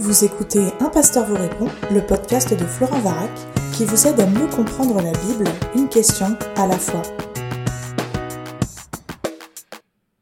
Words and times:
Vous 0.00 0.24
écoutez 0.24 0.68
Un 0.78 0.90
pasteur 0.90 1.26
vous 1.26 1.34
répond, 1.34 1.66
le 1.90 2.00
podcast 2.00 2.54
de 2.54 2.64
Florent 2.64 3.00
Varac, 3.00 3.32
qui 3.76 3.84
vous 3.84 4.06
aide 4.06 4.20
à 4.20 4.26
mieux 4.26 4.46
comprendre 4.46 5.02
la 5.02 5.10
Bible, 5.10 5.50
une 5.74 5.88
question 5.88 6.38
à 6.54 6.68
la 6.68 6.78
fois. 6.78 7.02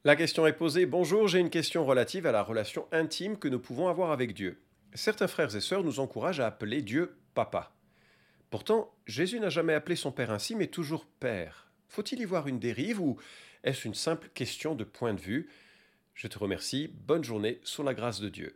La 0.03 0.17
question 0.17 0.47
est 0.47 0.55
posée, 0.55 0.87
bonjour, 0.87 1.29
j'ai 1.29 1.41
une 1.41 1.51
question 1.51 1.85
relative 1.85 2.27
à 2.27 2.33
la 2.33 2.43
relation 2.43 2.87
intime 2.91 3.37
que 3.37 3.49
nous 3.49 3.59
pouvons 3.59 3.89
avoir 3.89 4.13
avec 4.13 4.33
Dieu. 4.33 4.63
Certains 4.95 5.29
frères 5.29 5.55
et 5.55 5.61
sœurs 5.61 5.85
nous 5.85 6.01
encouragent 6.01 6.41
à 6.41 6.47
appeler 6.47 6.81
Dieu 6.81 7.15
Papa. 7.35 7.71
Pourtant, 8.49 8.95
Jésus 9.07 9.41
n'a 9.41 9.51
jamais 9.51 9.75
appelé 9.75 9.95
son 9.95 10.11
Père 10.11 10.31
ainsi, 10.31 10.55
mais 10.55 10.69
toujours 10.69 11.05
Père. 11.21 11.69
Faut-il 11.89 12.21
y 12.21 12.25
voir 12.25 12.49
une 12.49 12.59
dérive 12.59 13.03
ou 13.03 13.19
est-ce 13.63 13.87
une 13.87 13.95
simple 13.95 14.31
question 14.33 14.75
de 14.75 14.85
point 14.85 15.13
de 15.13 15.21
vue? 15.21 15.51
Je 16.15 16.29
te 16.29 16.39
remercie, 16.39 16.91
bonne 17.07 17.25
journée 17.25 17.61
sous 17.63 17.83
la 17.83 17.93
grâce 17.93 18.21
de 18.21 18.31
Dieu. 18.31 18.55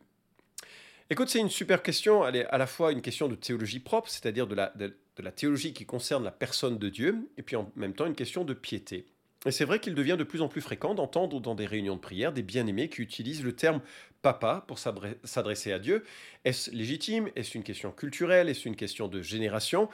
Écoute, 1.12 1.29
c'est 1.29 1.40
une 1.40 1.50
super 1.50 1.82
question. 1.82 2.24
Elle 2.24 2.37
est 2.37 2.46
à 2.46 2.56
la 2.56 2.69
fois 2.69 2.92
une 2.92 3.02
question 3.02 3.27
de 3.27 3.34
théologie 3.34 3.80
propre, 3.80 4.09
c'est-à-dire 4.09 4.46
de 4.46 4.55
la, 4.55 4.73
de, 4.77 4.95
la 5.18 5.32
théologie 5.32 5.73
qui 5.73 5.84
concerne 5.84 6.23
la 6.23 6.30
personne 6.30 6.78
de 6.78 6.88
Dieu, 6.88 7.28
et 7.37 7.42
puis 7.42 7.56
en 7.56 7.70
même 7.74 7.95
temps 7.95 8.06
une 8.06 8.14
question 8.14 8.45
de 8.45 8.55
piété. 8.55 9.06
Et 9.45 9.51
c'est 9.51 9.65
vrai 9.65 9.80
qu'il 9.80 9.96
devient 9.96 10.16
de 10.16 10.23
plus 10.23 10.41
en 10.41 10.48
plus 10.48 10.60
fréquent 10.60 10.95
d'entendre 10.95 11.41
dans 11.41 11.56
des 11.56 11.66
réunions 11.66 11.96
de 11.96 12.01
prière 12.01 12.32
des 12.32 12.42
bien-aimés 12.42 12.88
qui 12.88 13.02
utilisent 13.02 13.42
le 13.42 13.56
terme 13.56 13.80
papa 14.23 14.65
pour 14.68 14.78
s'adresser 14.78 15.73
à 15.73 15.80
Dieu. 15.80 16.04
Est-ce 16.45 16.70
légitime? 16.70 17.29
Est-ce 17.34 17.56
une 17.56 17.65
question 17.65 17.90
culturelle? 17.90 18.48
Est-ce 18.48 18.68
une 18.68 18.77
question 18.77 19.09
de 19.09 19.20
génération? 19.20 19.88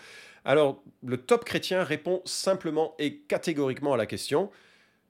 Alors, 0.44 0.82
le 1.02 1.16
top 1.16 1.44
chrétien 1.44 1.82
répond 1.82 2.20
simplement 2.26 2.94
et 2.98 3.18
catégoriquement 3.20 3.94
à 3.94 3.96
la 3.96 4.06
question. 4.06 4.50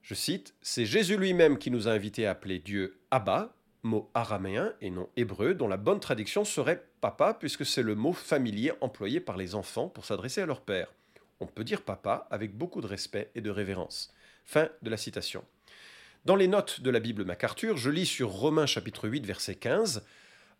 Je 0.02 0.14
cite, 0.14 0.54
C'est 0.60 0.86
Jésus 0.86 1.16
lui-même 1.16 1.58
qui 1.58 1.72
nous 1.72 1.88
a 1.88 1.92
invités 1.92 2.26
à 2.26 2.30
appeler 2.30 2.60
Dieu 2.60 3.00
Abba, 3.10 3.55
mot 3.86 4.10
araméen 4.12 4.74
et 4.82 4.90
non 4.90 5.08
hébreu, 5.16 5.54
dont 5.54 5.68
la 5.68 5.78
bonne 5.78 6.00
traduction 6.00 6.44
serait 6.44 6.84
papa, 7.00 7.32
puisque 7.32 7.64
c'est 7.64 7.82
le 7.82 7.94
mot 7.94 8.12
familier 8.12 8.72
employé 8.80 9.20
par 9.20 9.36
les 9.36 9.54
enfants 9.54 9.88
pour 9.88 10.04
s'adresser 10.04 10.42
à 10.42 10.46
leur 10.46 10.60
père. 10.60 10.92
On 11.40 11.46
peut 11.46 11.64
dire 11.64 11.82
papa 11.82 12.26
avec 12.30 12.56
beaucoup 12.56 12.80
de 12.80 12.86
respect 12.86 13.30
et 13.34 13.40
de 13.40 13.50
révérence. 13.50 14.12
Fin 14.44 14.68
de 14.82 14.90
la 14.90 14.96
citation. 14.96 15.44
Dans 16.24 16.36
les 16.36 16.48
notes 16.48 16.80
de 16.80 16.90
la 16.90 17.00
Bible 17.00 17.24
MacArthur, 17.24 17.76
je 17.76 17.90
lis 17.90 18.06
sur 18.06 18.30
Romains 18.30 18.66
chapitre 18.66 19.08
8 19.08 19.24
verset 19.24 19.54
15 19.54 20.04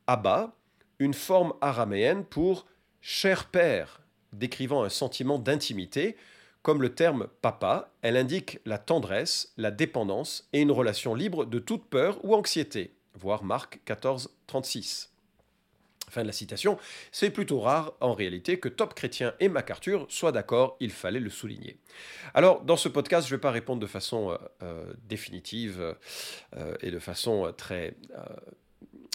Abba, 0.07 0.55
une 0.99 1.15
forme 1.15 1.55
araméenne 1.61 2.25
pour 2.25 2.67
cher 3.01 3.47
père, 3.47 4.01
décrivant 4.33 4.85
un 4.85 4.89
sentiment 4.89 5.39
d'intimité, 5.39 6.17
comme 6.63 6.83
le 6.83 6.95
terme 6.95 7.29
papa, 7.43 7.93
elle 8.03 8.17
indique 8.17 8.61
la 8.65 8.79
tendresse, 8.79 9.53
la 9.57 9.71
dépendance 9.71 10.49
et 10.53 10.61
une 10.61 10.73
relation 10.73 11.15
libre 11.15 11.45
de 11.45 11.59
toute 11.59 11.85
peur 11.89 12.25
ou 12.25 12.35
anxiété 12.35 12.96
voir 13.17 13.45
Marc 13.45 13.81
14, 13.84 14.31
36. 14.47 15.12
Fin 16.09 16.22
de 16.22 16.28
la 16.28 16.33
citation. 16.33 16.78
C'est 17.11 17.31
plutôt 17.31 17.59
rare, 17.59 17.95
en 18.00 18.14
réalité, 18.14 18.61
que 18.61 18.69
Top 18.69 18.95
Chrétien 18.95 19.34
et 19.41 19.48
MacArthur 19.48 20.06
soient 20.09 20.31
d'accord, 20.31 20.77
il 20.78 20.92
fallait 20.92 21.19
le 21.19 21.31
souligner. 21.31 21.78
Alors, 22.33 22.62
dans 22.62 22.77
ce 22.77 22.89
podcast, 22.89 23.27
je 23.27 23.34
ne 23.34 23.39
vais 23.39 23.41
pas 23.41 23.50
répondre 23.50 23.81
de 23.81 23.89
façon 23.89 24.31
euh, 24.31 24.37
euh, 24.62 24.92
définitive 25.09 25.97
euh, 26.56 26.77
et 26.81 26.92
de 26.92 26.98
façon 27.00 27.53
très 27.56 27.94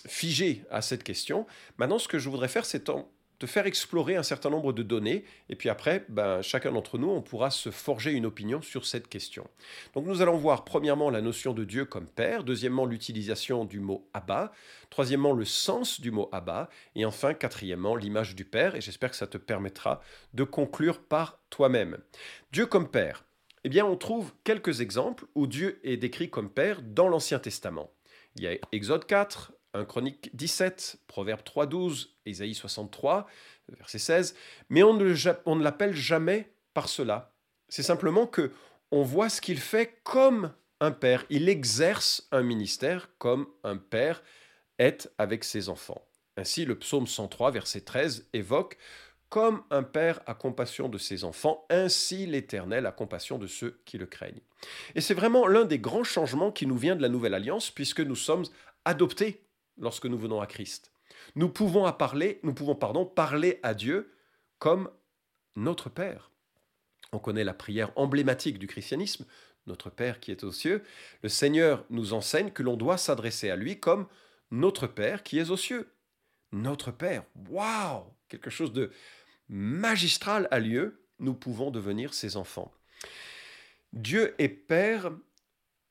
figée 0.06 0.64
à 0.70 0.82
cette 0.82 1.04
question. 1.04 1.48
Maintenant, 1.78 2.00
ce 2.00 2.10
que 2.10 2.20
je 2.20 2.28
voudrais 2.28 2.50
faire, 2.50 2.66
c'est 2.66 2.90
faire 3.48 3.66
explorer 3.66 4.16
un 4.16 4.24
certain 4.24 4.50
nombre 4.50 4.74
de 4.74 4.84
données, 4.84 5.24
et 5.50 5.56
puis 5.56 5.70
après, 5.70 6.06
ben, 6.10 6.42
chacun 6.42 6.72
d'entre 6.72 6.98
nous, 6.98 7.10
on 7.10 7.22
pourra 7.22 7.52
se 7.52 7.70
forger 7.70 8.12
une 8.12 8.26
opinion 8.26 8.62
sur 8.62 8.86
cette 8.86 9.08
question. 9.08 9.48
Donc 9.94 10.06
nous 10.06 10.22
allons 10.22 10.38
voir 10.38 10.64
premièrement 10.64 11.10
la 11.10 11.22
notion 11.22 11.54
de 11.54 11.64
Dieu 11.64 11.86
comme 11.86 12.08
Père, 12.08 12.44
deuxièmement 12.44 12.86
l'utilisation 12.86 13.66
du 13.66 13.80
mot 13.80 14.08
Abba, 14.14 14.52
troisièmement 14.90 15.34
le 15.34 15.46
sens 15.46 16.02
du 16.02 16.12
mot 16.12 16.30
Abba, 16.32 16.70
et 16.96 17.06
enfin 17.06 17.34
quatrièmement 17.34 17.96
l'image 17.96 18.36
du 18.36 18.46
Père, 18.46 18.76
et 18.76 18.82
j'espère 18.82 19.12
que 19.12 19.18
ça 19.18 19.28
te 19.28 19.38
permettra 19.38 20.02
de 20.34 20.44
conclure 20.44 21.02
par 21.02 21.40
toi-même. 21.50 21.98
Dieu 22.52 22.66
comme 22.66 22.90
Père. 22.90 23.26
Eh 23.64 23.70
bien, 23.70 23.86
on 23.86 23.96
trouve 23.96 24.34
quelques 24.44 24.82
exemples 24.82 25.26
où 25.36 25.46
Dieu 25.46 25.80
est 25.84 25.98
décrit 25.98 26.30
comme 26.30 26.50
Père 26.50 26.82
dans 26.82 27.08
l'Ancien 27.08 27.38
Testament. 27.38 27.92
Il 28.36 28.44
y 28.44 28.48
a 28.48 28.58
Exode 28.72 29.06
4, 29.06 29.52
1 29.74 29.86
Chronique 29.86 30.30
17, 30.36 30.98
Proverbe 31.08 31.44
3, 31.44 31.66
12, 31.66 32.18
Ésaïe 32.26 32.54
63, 32.54 33.28
verset 33.70 34.00
16, 34.00 34.36
mais 34.70 34.84
on 34.84 34.94
ne, 34.94 35.64
l'appelle 35.64 35.94
jamais 35.94 36.52
par 36.74 36.90
cela. 36.90 37.34
C'est 37.70 37.84
simplement 37.84 38.28
que 38.28 38.52
on 38.92 39.04
voit 39.04 39.30
ce 39.30 39.40
qu'il 39.40 39.60
fait 39.60 40.00
comme 40.04 40.54
un 40.82 40.92
père. 40.92 41.26
Il 41.30 41.48
exerce 41.48 42.28
un 42.32 42.44
ministère 42.44 43.10
comme 43.18 43.48
un 43.64 43.78
père 43.78 44.22
est 44.80 45.10
avec 45.18 45.44
ses 45.44 45.70
enfants. 45.70 46.06
Ainsi, 46.36 46.66
le 46.66 46.78
psaume 46.78 47.08
103, 47.08 47.52
verset 47.52 47.82
13, 47.82 48.28
évoque 48.34 48.78
comme 49.30 49.64
un 49.70 49.84
père 49.84 50.20
a 50.26 50.34
compassion 50.34 50.90
de 50.90 50.98
ses 50.98 51.24
enfants, 51.24 51.66
ainsi 51.70 52.26
l'Éternel 52.26 52.86
a 52.86 52.92
compassion 52.92 53.38
de 53.38 53.48
ceux 53.48 53.80
qui 53.86 53.98
le 53.98 54.06
craignent. 54.06 54.42
Et 54.94 55.00
c'est 55.00 55.14
vraiment 55.14 55.48
l'un 55.48 55.64
des 55.64 55.80
grands 55.80 56.04
changements 56.04 56.52
qui 56.52 56.68
nous 56.68 56.78
vient 56.78 56.98
de 56.98 57.02
la 57.02 57.08
Nouvelle 57.08 57.34
Alliance, 57.34 57.72
puisque 57.72 58.02
nous 58.02 58.18
sommes 58.18 58.44
adoptés 58.84 59.42
lorsque 59.82 60.06
nous 60.06 60.18
venons 60.18 60.40
à 60.40 60.48
Christ. 60.48 60.94
Nous 61.36 61.50
pouvons, 61.50 61.86
à 61.86 61.94
parler, 61.94 62.40
nous 62.44 62.54
pouvons 62.54 62.76
pardon, 62.76 63.06
parler 63.06 63.60
à 63.64 63.74
Dieu 63.74 64.14
comme 64.60 64.90
notre 65.56 65.90
Père. 65.90 66.32
On 67.12 67.20
connaît 67.20 67.44
la 67.44 67.54
prière 67.54 67.92
emblématique 67.98 68.58
du 68.58 68.68
christianisme, 68.68 69.26
notre 69.68 69.90
Père 69.90 70.20
qui 70.20 70.32
est 70.32 70.44
aux 70.44 70.52
cieux. 70.52 70.84
Le 71.24 71.30
Seigneur 71.30 71.84
nous 71.90 72.14
enseigne 72.14 72.52
que 72.52 72.64
l'on 72.64 72.78
doit 72.78 72.98
s'adresser 72.98 73.50
à 73.50 73.56
lui 73.56 73.80
comme 73.80 74.08
notre 74.50 74.88
Père 74.88 75.24
qui 75.24 75.38
est 75.40 75.50
aux 75.50 75.58
cieux. 75.58 75.92
Notre 76.52 76.92
Père, 76.92 77.24
waouh 77.50 78.04
Quelque 78.30 78.50
chose 78.50 78.72
de 78.72 78.92
magistral 79.50 80.48
a 80.52 80.60
lieu, 80.60 81.04
nous 81.20 81.34
pouvons 81.34 81.70
devenir 81.70 82.14
ses 82.14 82.38
enfants. 82.38 82.72
Dieu 83.94 84.36
est 84.38 84.48
Père 84.48 85.12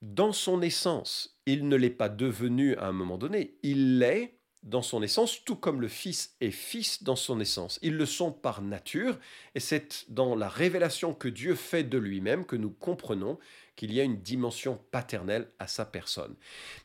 dans 0.01 0.33
son 0.33 0.61
essence. 0.61 1.30
Il 1.45 1.67
ne 1.67 1.75
l'est 1.75 1.89
pas 1.89 2.09
devenu 2.09 2.75
à 2.75 2.87
un 2.87 2.91
moment 2.91 3.17
donné, 3.17 3.55
il 3.63 3.99
l'est 3.99 4.37
dans 4.63 4.83
son 4.83 5.01
essence, 5.01 5.43
tout 5.43 5.55
comme 5.55 5.81
le 5.81 5.87
Fils 5.87 6.35
est 6.39 6.51
Fils 6.51 7.03
dans 7.03 7.15
son 7.15 7.39
essence. 7.39 7.79
Ils 7.81 7.95
le 7.95 8.05
sont 8.05 8.31
par 8.31 8.61
nature, 8.61 9.17
et 9.55 9.59
c'est 9.59 10.05
dans 10.09 10.35
la 10.35 10.47
révélation 10.47 11.13
que 11.13 11.27
Dieu 11.27 11.55
fait 11.55 11.83
de 11.83 11.97
lui-même 11.97 12.45
que 12.45 12.55
nous 12.55 12.69
comprenons 12.69 13.39
qu'il 13.75 13.91
y 13.93 13.99
a 13.99 14.03
une 14.03 14.21
dimension 14.21 14.79
paternelle 14.91 15.49
à 15.57 15.67
sa 15.67 15.85
personne. 15.85 16.35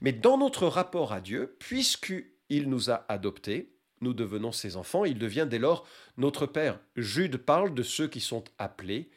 Mais 0.01 0.13
dans 0.13 0.39
notre 0.39 0.67
rapport 0.67 1.13
à 1.13 1.21
Dieu, 1.21 1.57
puisqu'il 1.59 2.71
nous 2.71 2.91
a 2.91 3.05
adoptés, 3.09 3.73
nous 4.01 4.15
devenons 4.15 4.53
ses 4.53 4.77
enfants, 4.77 5.05
il 5.05 5.19
devient 5.19 5.47
dès 5.49 5.59
lors 5.59 5.87
notre 6.17 6.47
Père. 6.47 6.81
Jude 6.97 7.37
parle 7.37 7.75
de 7.75 7.83
ceux 7.83 8.09
qui 8.09 8.21
sont 8.21 8.45
appelés, 8.59 9.11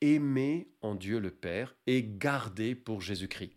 aimer 0.00 0.68
en 0.82 0.94
Dieu 0.94 1.18
le 1.18 1.30
Père 1.30 1.74
et 1.86 2.04
garder 2.04 2.74
pour 2.74 3.00
Jésus-Christ. 3.00 3.52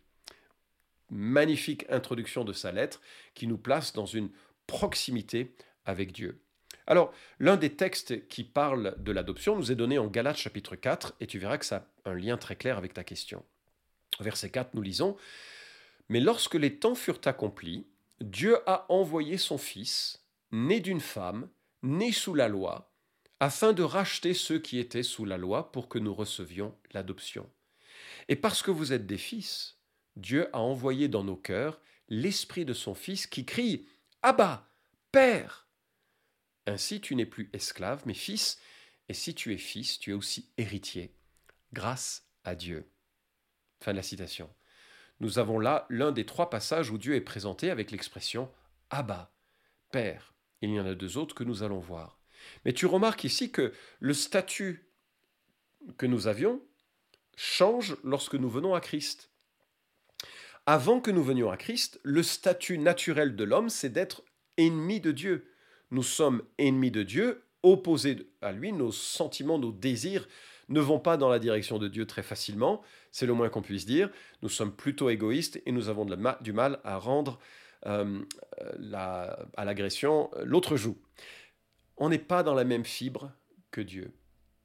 Magnifique 1.09 1.85
introduction 1.89 2.43
de 2.43 2.53
sa 2.53 2.71
lettre 2.71 3.01
qui 3.33 3.47
nous 3.47 3.57
place 3.57 3.93
dans 3.93 4.05
une 4.05 4.29
proximité 4.67 5.53
avec 5.85 6.11
Dieu. 6.11 6.41
Alors, 6.85 7.13
l'un 7.39 7.57
des 7.57 7.75
textes 7.75 8.27
qui 8.27 8.43
parle 8.43 8.95
de 8.99 9.11
l'adoption 9.11 9.55
nous 9.55 9.71
est 9.71 9.75
donné 9.75 9.97
en 9.97 10.07
Galates 10.07 10.37
chapitre 10.37 10.75
4, 10.75 11.15
et 11.19 11.27
tu 11.27 11.37
verras 11.37 11.57
que 11.57 11.65
ça 11.65 11.87
a 12.05 12.09
un 12.11 12.13
lien 12.13 12.37
très 12.37 12.55
clair 12.55 12.77
avec 12.77 12.93
ta 12.93 13.03
question. 13.03 13.43
Verset 14.19 14.49
4, 14.49 14.73
nous 14.73 14.81
lisons, 14.81 15.17
Mais 16.09 16.21
lorsque 16.21 16.55
les 16.55 16.77
temps 16.77 16.95
furent 16.95 17.21
accomplis, 17.25 17.85
Dieu 18.21 18.57
a 18.69 18.85
envoyé 18.89 19.37
son 19.37 19.57
Fils, 19.57 20.23
né 20.51 20.79
d'une 20.79 21.01
femme, 21.01 21.49
né 21.83 22.11
sous 22.11 22.33
la 22.33 22.47
loi, 22.47 22.91
afin 23.39 23.73
de 23.73 23.83
racheter 23.83 24.33
ceux 24.33 24.59
qui 24.59 24.79
étaient 24.79 25.03
sous 25.03 25.25
la 25.25 25.37
loi 25.37 25.71
pour 25.71 25.89
que 25.89 25.99
nous 25.99 26.13
recevions 26.13 26.75
l'adoption. 26.91 27.49
Et 28.29 28.35
parce 28.35 28.61
que 28.61 28.71
vous 28.71 28.93
êtes 28.93 29.05
des 29.05 29.17
fils, 29.17 29.76
Dieu 30.17 30.49
a 30.51 30.59
envoyé 30.59 31.07
dans 31.07 31.23
nos 31.23 31.35
cœurs 31.35 31.79
l'esprit 32.09 32.65
de 32.65 32.73
son 32.73 32.95
Fils 32.95 33.27
qui 33.27 33.45
crie 33.45 33.87
Abba, 34.23 34.67
Père 35.11 35.67
Ainsi 36.65 36.99
tu 36.99 37.15
n'es 37.15 37.25
plus 37.25 37.49
esclave, 37.53 38.01
mais 38.05 38.15
fils, 38.15 38.59
et 39.09 39.13
si 39.13 39.35
tu 39.35 39.53
es 39.53 39.57
fils, 39.57 39.99
tu 39.99 40.11
es 40.11 40.13
aussi 40.13 40.49
héritier, 40.57 41.15
grâce 41.71 42.27
à 42.43 42.55
Dieu. 42.55 42.89
Fin 43.79 43.91
de 43.91 43.97
la 43.97 44.03
citation. 44.03 44.49
Nous 45.19 45.39
avons 45.39 45.59
là 45.59 45.85
l'un 45.89 46.11
des 46.11 46.25
trois 46.25 46.49
passages 46.49 46.89
où 46.89 46.97
Dieu 46.97 47.15
est 47.15 47.21
présenté 47.21 47.69
avec 47.69 47.91
l'expression 47.91 48.51
Abba, 48.89 49.31
Père. 49.91 50.33
Il 50.61 50.71
y 50.71 50.79
en 50.79 50.85
a 50.87 50.95
deux 50.95 51.17
autres 51.17 51.35
que 51.35 51.43
nous 51.43 51.61
allons 51.61 51.79
voir. 51.79 52.19
Mais 52.65 52.73
tu 52.73 52.87
remarques 52.87 53.23
ici 53.23 53.51
que 53.51 53.71
le 53.99 54.13
statut 54.13 54.91
que 55.97 56.07
nous 56.07 56.27
avions 56.27 56.61
change 57.35 57.95
lorsque 58.03 58.35
nous 58.35 58.49
venons 58.49 58.73
à 58.73 58.81
Christ. 58.81 59.31
Avant 60.69 60.99
que 60.99 61.11
nous 61.11 61.23
venions 61.23 61.49
à 61.49 61.55
Christ, 61.55 61.97
le 62.03 62.21
statut 62.21 62.77
naturel 62.77 63.37
de 63.37 63.45
l'homme, 63.45 63.69
c'est 63.69 63.87
d'être 63.87 64.23
ennemi 64.57 64.99
de 64.99 65.13
Dieu. 65.13 65.49
Nous 65.91 66.03
sommes 66.03 66.43
ennemis 66.57 66.91
de 66.91 67.03
Dieu, 67.03 67.45
opposés 67.63 68.29
à 68.41 68.51
lui, 68.51 68.73
nos 68.73 68.91
sentiments, 68.91 69.59
nos 69.59 69.71
désirs 69.71 70.27
ne 70.67 70.81
vont 70.81 70.99
pas 70.99 71.15
dans 71.15 71.29
la 71.29 71.39
direction 71.39 71.79
de 71.79 71.87
Dieu 71.87 72.05
très 72.05 72.21
facilement, 72.21 72.81
c'est 73.11 73.25
le 73.25 73.33
moins 73.33 73.47
qu'on 73.47 73.61
puisse 73.61 73.85
dire. 73.85 74.09
Nous 74.41 74.49
sommes 74.49 74.75
plutôt 74.75 75.09
égoïstes 75.09 75.61
et 75.65 75.71
nous 75.71 75.87
avons 75.87 76.05
du 76.41 76.51
mal 76.51 76.81
à 76.83 76.97
rendre 76.97 77.39
euh, 77.85 78.19
à 78.93 79.63
l'agression 79.63 80.29
l'autre 80.43 80.75
joue. 80.75 80.97
On 81.95 82.09
n'est 82.09 82.19
pas 82.19 82.43
dans 82.43 82.53
la 82.53 82.65
même 82.65 82.83
fibre 82.83 83.31
que 83.71 83.79
Dieu. 83.79 84.11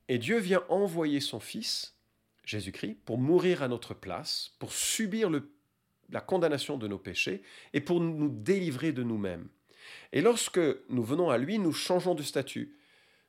Et 0.09 0.19
Dieu 0.19 0.39
vient 0.39 0.65
envoyer 0.69 1.21
son 1.21 1.39
Fils, 1.39 1.97
Jésus-Christ, 2.45 2.97
pour 3.05 3.19
mourir 3.19 3.63
à 3.63 3.69
notre 3.69 3.95
place, 3.95 4.57
pour 4.59 4.73
subir 4.73 5.31
la 6.11 6.21
condamnation 6.21 6.77
de 6.77 6.89
nos 6.89 6.99
péchés 6.99 7.43
et 7.73 7.81
pour 7.81 8.01
nous 8.01 8.29
délivrer 8.29 8.93
de 8.93 9.03
nous-mêmes. 9.03 9.49
Et 10.13 10.21
lorsque 10.21 10.61
nous 10.89 11.03
venons 11.03 11.31
à 11.31 11.39
lui, 11.39 11.59
nous 11.59 11.73
changeons 11.73 12.15
de 12.15 12.23
statut. 12.23 12.77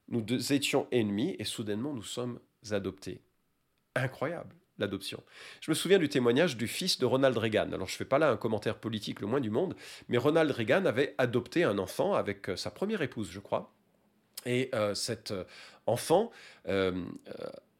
Nous 0.09 0.51
étions 0.51 0.87
ennemis 0.91 1.35
et 1.39 1.45
soudainement 1.45 1.93
nous 1.93 2.03
sommes 2.03 2.39
adoptés. 2.71 3.21
Incroyable 3.95 4.55
l'adoption. 4.79 5.21
Je 5.61 5.71
me 5.71 5.75
souviens 5.75 5.99
du 5.99 6.09
témoignage 6.09 6.57
du 6.57 6.67
fils 6.67 6.99
de 6.99 7.05
Ronald 7.05 7.37
Reagan. 7.37 7.71
Alors 7.73 7.87
je 7.87 7.93
ne 7.93 7.97
fais 7.97 8.05
pas 8.05 8.19
là 8.19 8.29
un 8.29 8.37
commentaire 8.37 8.77
politique 8.77 9.21
le 9.21 9.27
moins 9.27 9.39
du 9.39 9.49
monde, 9.49 9.75
mais 10.09 10.17
Ronald 10.17 10.51
Reagan 10.51 10.85
avait 10.85 11.15
adopté 11.17 11.63
un 11.63 11.77
enfant 11.77 12.13
avec 12.13 12.49
euh, 12.49 12.55
sa 12.55 12.71
première 12.71 13.01
épouse, 13.01 13.29
je 13.31 13.39
crois. 13.39 13.73
Et 14.45 14.69
euh, 14.73 14.93
cet 14.93 15.31
euh, 15.31 15.43
enfant 15.85 16.31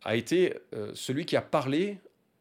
a 0.06 0.16
été 0.16 0.54
celui 0.94 1.26
qui 1.26 1.38
a 1.38 1.42
parlé, 1.42 1.98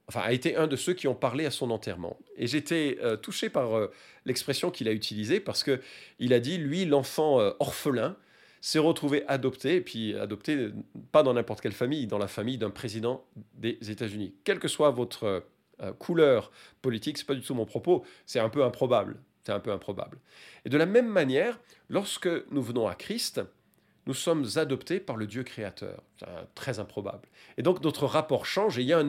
enfin 0.08 0.20
a 0.20 0.32
été 0.32 0.56
un 0.56 0.66
de 0.66 0.76
ceux 0.76 0.94
qui 0.94 1.08
ont 1.08 1.14
parlé 1.14 1.46
à 1.46 1.50
son 1.50 1.70
enterrement. 1.70 2.18
Et 2.36 2.46
j'étais 2.46 2.98
touché 3.22 3.48
par 3.48 3.88
l'expression 4.24 4.70
qu'il 4.70 4.88
a 4.88 4.92
utilisée 4.92 5.40
parce 5.40 5.62
que 5.62 5.80
il 6.18 6.32
a 6.32 6.40
dit 6.40 6.58
lui 6.58 6.84
l'enfant 6.84 7.38
orphelin 7.60 8.16
s'est 8.62 8.78
retrouvé 8.78 9.24
adopté, 9.26 9.76
et 9.76 9.80
puis 9.80 10.14
adopté 10.14 10.70
pas 11.10 11.22
dans 11.22 11.34
n'importe 11.34 11.60
quelle 11.60 11.72
famille, 11.72 12.06
dans 12.06 12.18
la 12.18 12.28
famille 12.28 12.58
d'un 12.58 12.70
président 12.70 13.24
des 13.54 13.78
États-Unis. 13.90 14.34
Quelle 14.44 14.60
que 14.60 14.68
soit 14.68 14.90
votre 14.90 15.44
euh, 15.82 15.92
couleur 15.92 16.52
politique, 16.80 17.18
c'est 17.18 17.26
pas 17.26 17.34
du 17.34 17.40
tout 17.40 17.54
mon 17.54 17.66
propos, 17.66 18.04
c'est 18.24 18.38
un 18.38 18.48
peu 18.48 18.62
improbable. 18.64 19.20
C'est 19.44 19.52
un 19.52 19.58
peu 19.58 19.72
improbable. 19.72 20.18
Et 20.64 20.68
de 20.68 20.78
la 20.78 20.86
même 20.86 21.08
manière, 21.08 21.58
lorsque 21.88 22.28
nous 22.52 22.62
venons 22.62 22.86
à 22.86 22.94
Christ, 22.94 23.40
nous 24.06 24.14
sommes 24.14 24.46
adoptés 24.56 24.98
par 25.00 25.16
le 25.16 25.26
Dieu 25.26 25.42
créateur. 25.44 26.02
Très 26.54 26.78
improbable. 26.78 27.28
Et 27.56 27.62
donc 27.62 27.82
notre 27.82 28.06
rapport 28.06 28.46
change 28.46 28.78
et 28.78 28.82
il 28.82 28.88
y 28.88 28.92
a 28.92 28.98
un, 28.98 29.08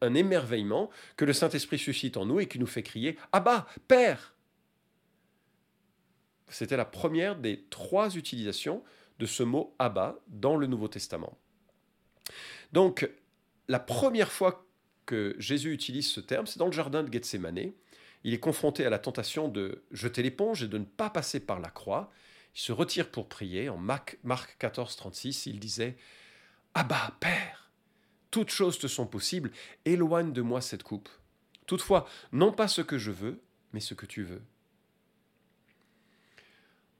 un 0.00 0.14
émerveillement 0.14 0.90
que 1.16 1.24
le 1.24 1.32
Saint-Esprit 1.32 1.78
suscite 1.78 2.16
en 2.16 2.26
nous 2.26 2.40
et 2.40 2.46
qui 2.46 2.58
nous 2.58 2.66
fait 2.66 2.82
crier 2.82 3.16
Abba, 3.32 3.66
Père 3.88 4.34
c'était 6.54 6.76
la 6.76 6.84
première 6.84 7.36
des 7.36 7.64
trois 7.70 8.16
utilisations 8.16 8.82
de 9.18 9.26
ce 9.26 9.42
mot 9.42 9.74
Abba 9.78 10.20
dans 10.28 10.56
le 10.56 10.66
Nouveau 10.66 10.88
Testament. 10.88 11.36
Donc, 12.72 13.08
la 13.68 13.80
première 13.80 14.30
fois 14.30 14.64
que 15.06 15.34
Jésus 15.38 15.72
utilise 15.72 16.08
ce 16.08 16.20
terme, 16.20 16.46
c'est 16.46 16.58
dans 16.58 16.66
le 16.66 16.72
jardin 16.72 17.02
de 17.02 17.12
Gethsemane. 17.12 17.72
Il 18.24 18.32
est 18.32 18.40
confronté 18.40 18.86
à 18.86 18.90
la 18.90 18.98
tentation 18.98 19.48
de 19.48 19.82
jeter 19.90 20.22
l'éponge 20.22 20.62
et 20.62 20.68
de 20.68 20.78
ne 20.78 20.84
pas 20.84 21.10
passer 21.10 21.40
par 21.40 21.60
la 21.60 21.70
croix. 21.70 22.10
Il 22.54 22.60
se 22.60 22.72
retire 22.72 23.10
pour 23.10 23.28
prier. 23.28 23.68
En 23.68 23.78
Marc, 23.78 24.18
14, 24.58 24.96
36, 24.96 25.46
il 25.46 25.58
disait 25.58 25.96
Abba, 26.74 27.16
Père, 27.20 27.70
toutes 28.30 28.50
choses 28.50 28.78
te 28.78 28.86
sont 28.86 29.06
possibles, 29.06 29.50
éloigne 29.84 30.32
de 30.32 30.42
moi 30.42 30.60
cette 30.60 30.82
coupe. 30.82 31.08
Toutefois, 31.66 32.06
non 32.32 32.52
pas 32.52 32.68
ce 32.68 32.82
que 32.82 32.98
je 32.98 33.10
veux, 33.10 33.40
mais 33.72 33.80
ce 33.80 33.94
que 33.94 34.06
tu 34.06 34.22
veux 34.22 34.42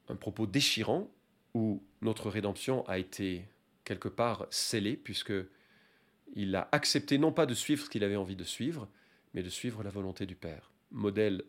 un 0.08 0.16
propos 0.16 0.46
déchirant 0.46 1.10
où 1.54 1.82
notre 2.02 2.30
rédemption 2.30 2.86
a 2.88 2.98
été 2.98 3.46
quelque 3.84 4.08
part 4.08 4.46
scellée, 4.50 4.96
puisque 4.96 5.32
il 6.34 6.56
a 6.56 6.68
accepté 6.72 7.18
non 7.18 7.32
pas 7.32 7.46
de 7.46 7.54
suivre 7.54 7.84
ce 7.84 7.90
qu'il 7.90 8.04
avait 8.04 8.16
envie 8.16 8.36
de 8.36 8.44
suivre, 8.44 8.88
mais 9.34 9.42
de 9.42 9.50
suivre 9.50 9.82
la 9.82 9.90
volonté 9.90 10.26
du 10.26 10.34
Père. 10.34 10.72
Modèle 10.90 11.44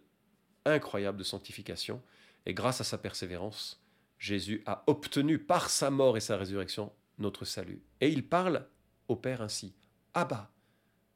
incroyable 0.65 1.17
de 1.17 1.23
sanctification, 1.23 2.01
et 2.45 2.53
grâce 2.53 2.81
à 2.81 2.83
sa 2.83 2.97
persévérance, 2.97 3.81
Jésus 4.19 4.63
a 4.65 4.83
obtenu 4.87 5.39
par 5.39 5.69
sa 5.69 5.89
mort 5.89 6.17
et 6.17 6.21
sa 6.21 6.37
résurrection 6.37 6.91
notre 7.17 7.45
salut. 7.45 7.81
Et 8.01 8.09
il 8.09 8.27
parle 8.27 8.65
au 9.07 9.15
Père 9.15 9.41
ainsi, 9.41 9.73
Abba, 10.13 10.51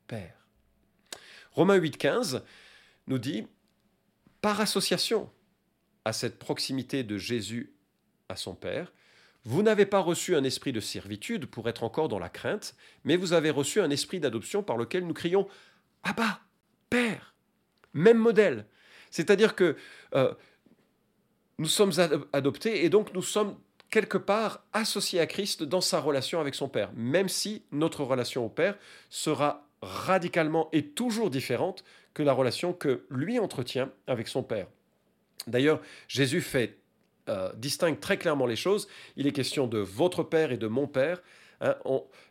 Père. 0.08 0.48
Romains 1.52 1.78
8,15 1.78 2.44
nous 3.08 3.18
dit, 3.18 3.48
par 4.42 4.62
association, 4.62 5.30
à 6.06 6.14
cette 6.14 6.40
proximité 6.40 7.04
de 7.04 7.18
Jésus 7.18 7.74
à 8.30 8.36
son 8.36 8.56
Père, 8.56 8.94
vous 9.46 9.64
n'avez 9.64 9.86
pas 9.86 10.00
reçu 10.00 10.36
un 10.36 10.44
esprit 10.44 10.74
de 10.74 10.80
servitude 10.80 11.46
pour 11.46 11.70
être 11.70 11.84
encore 11.84 12.10
dans 12.10 12.20
la 12.20 12.30
crainte, 12.30 12.76
mais 13.04 13.16
vous 13.16 13.34
avez 13.34 13.50
reçu 13.50 13.82
un 13.82 13.90
esprit 13.90 14.20
d'adoption 14.20 14.64
par 14.64 14.78
lequel 14.78 15.06
nous 15.06 15.14
crions 15.14 15.48
Abba, 16.04 16.42
Père. 16.90 17.36
Même 17.94 18.18
modèle. 18.18 18.66
C'est-à-dire 19.12 19.56
que 19.56 19.76
euh, 20.14 20.34
nous 21.60 21.68
sommes 21.68 21.92
adoptés 22.34 22.86
et 22.86 22.90
donc 22.90 23.14
nous 23.14 23.22
sommes 23.22 23.56
quelque 23.90 24.18
part 24.18 24.64
associés 24.74 25.20
à 25.20 25.28
Christ 25.28 25.64
dans 25.64 25.82
sa 25.82 26.00
relation 26.00 26.40
avec 26.40 26.56
son 26.56 26.70
Père, 26.70 26.92
même 26.96 27.28
si 27.28 27.64
notre 27.72 28.04
relation 28.04 28.46
au 28.46 28.50
Père 28.50 28.78
sera 29.10 29.68
radicalement 29.82 30.70
et 30.72 30.86
toujours 30.86 31.30
différente 31.30 31.84
que 32.14 32.24
la 32.24 32.34
relation 32.34 32.74
que 32.74 33.06
lui 33.10 33.40
entretient 33.40 33.92
avec 34.08 34.28
son 34.28 34.42
Père. 34.42 34.68
D'ailleurs, 35.48 35.82
Jésus 36.08 36.42
fait 36.42 36.78
euh, 37.28 37.52
distingue 37.56 38.00
très 38.00 38.18
clairement 38.18 38.46
les 38.46 38.56
choses. 38.56 38.88
Il 39.16 39.28
est 39.28 39.32
question 39.32 39.68
de 39.68 39.80
votre 39.80 40.24
Père 40.24 40.52
et 40.52 40.58
de 40.58 40.68
mon 40.68 40.88
Père. 40.88 41.22
Hein. 41.62 41.76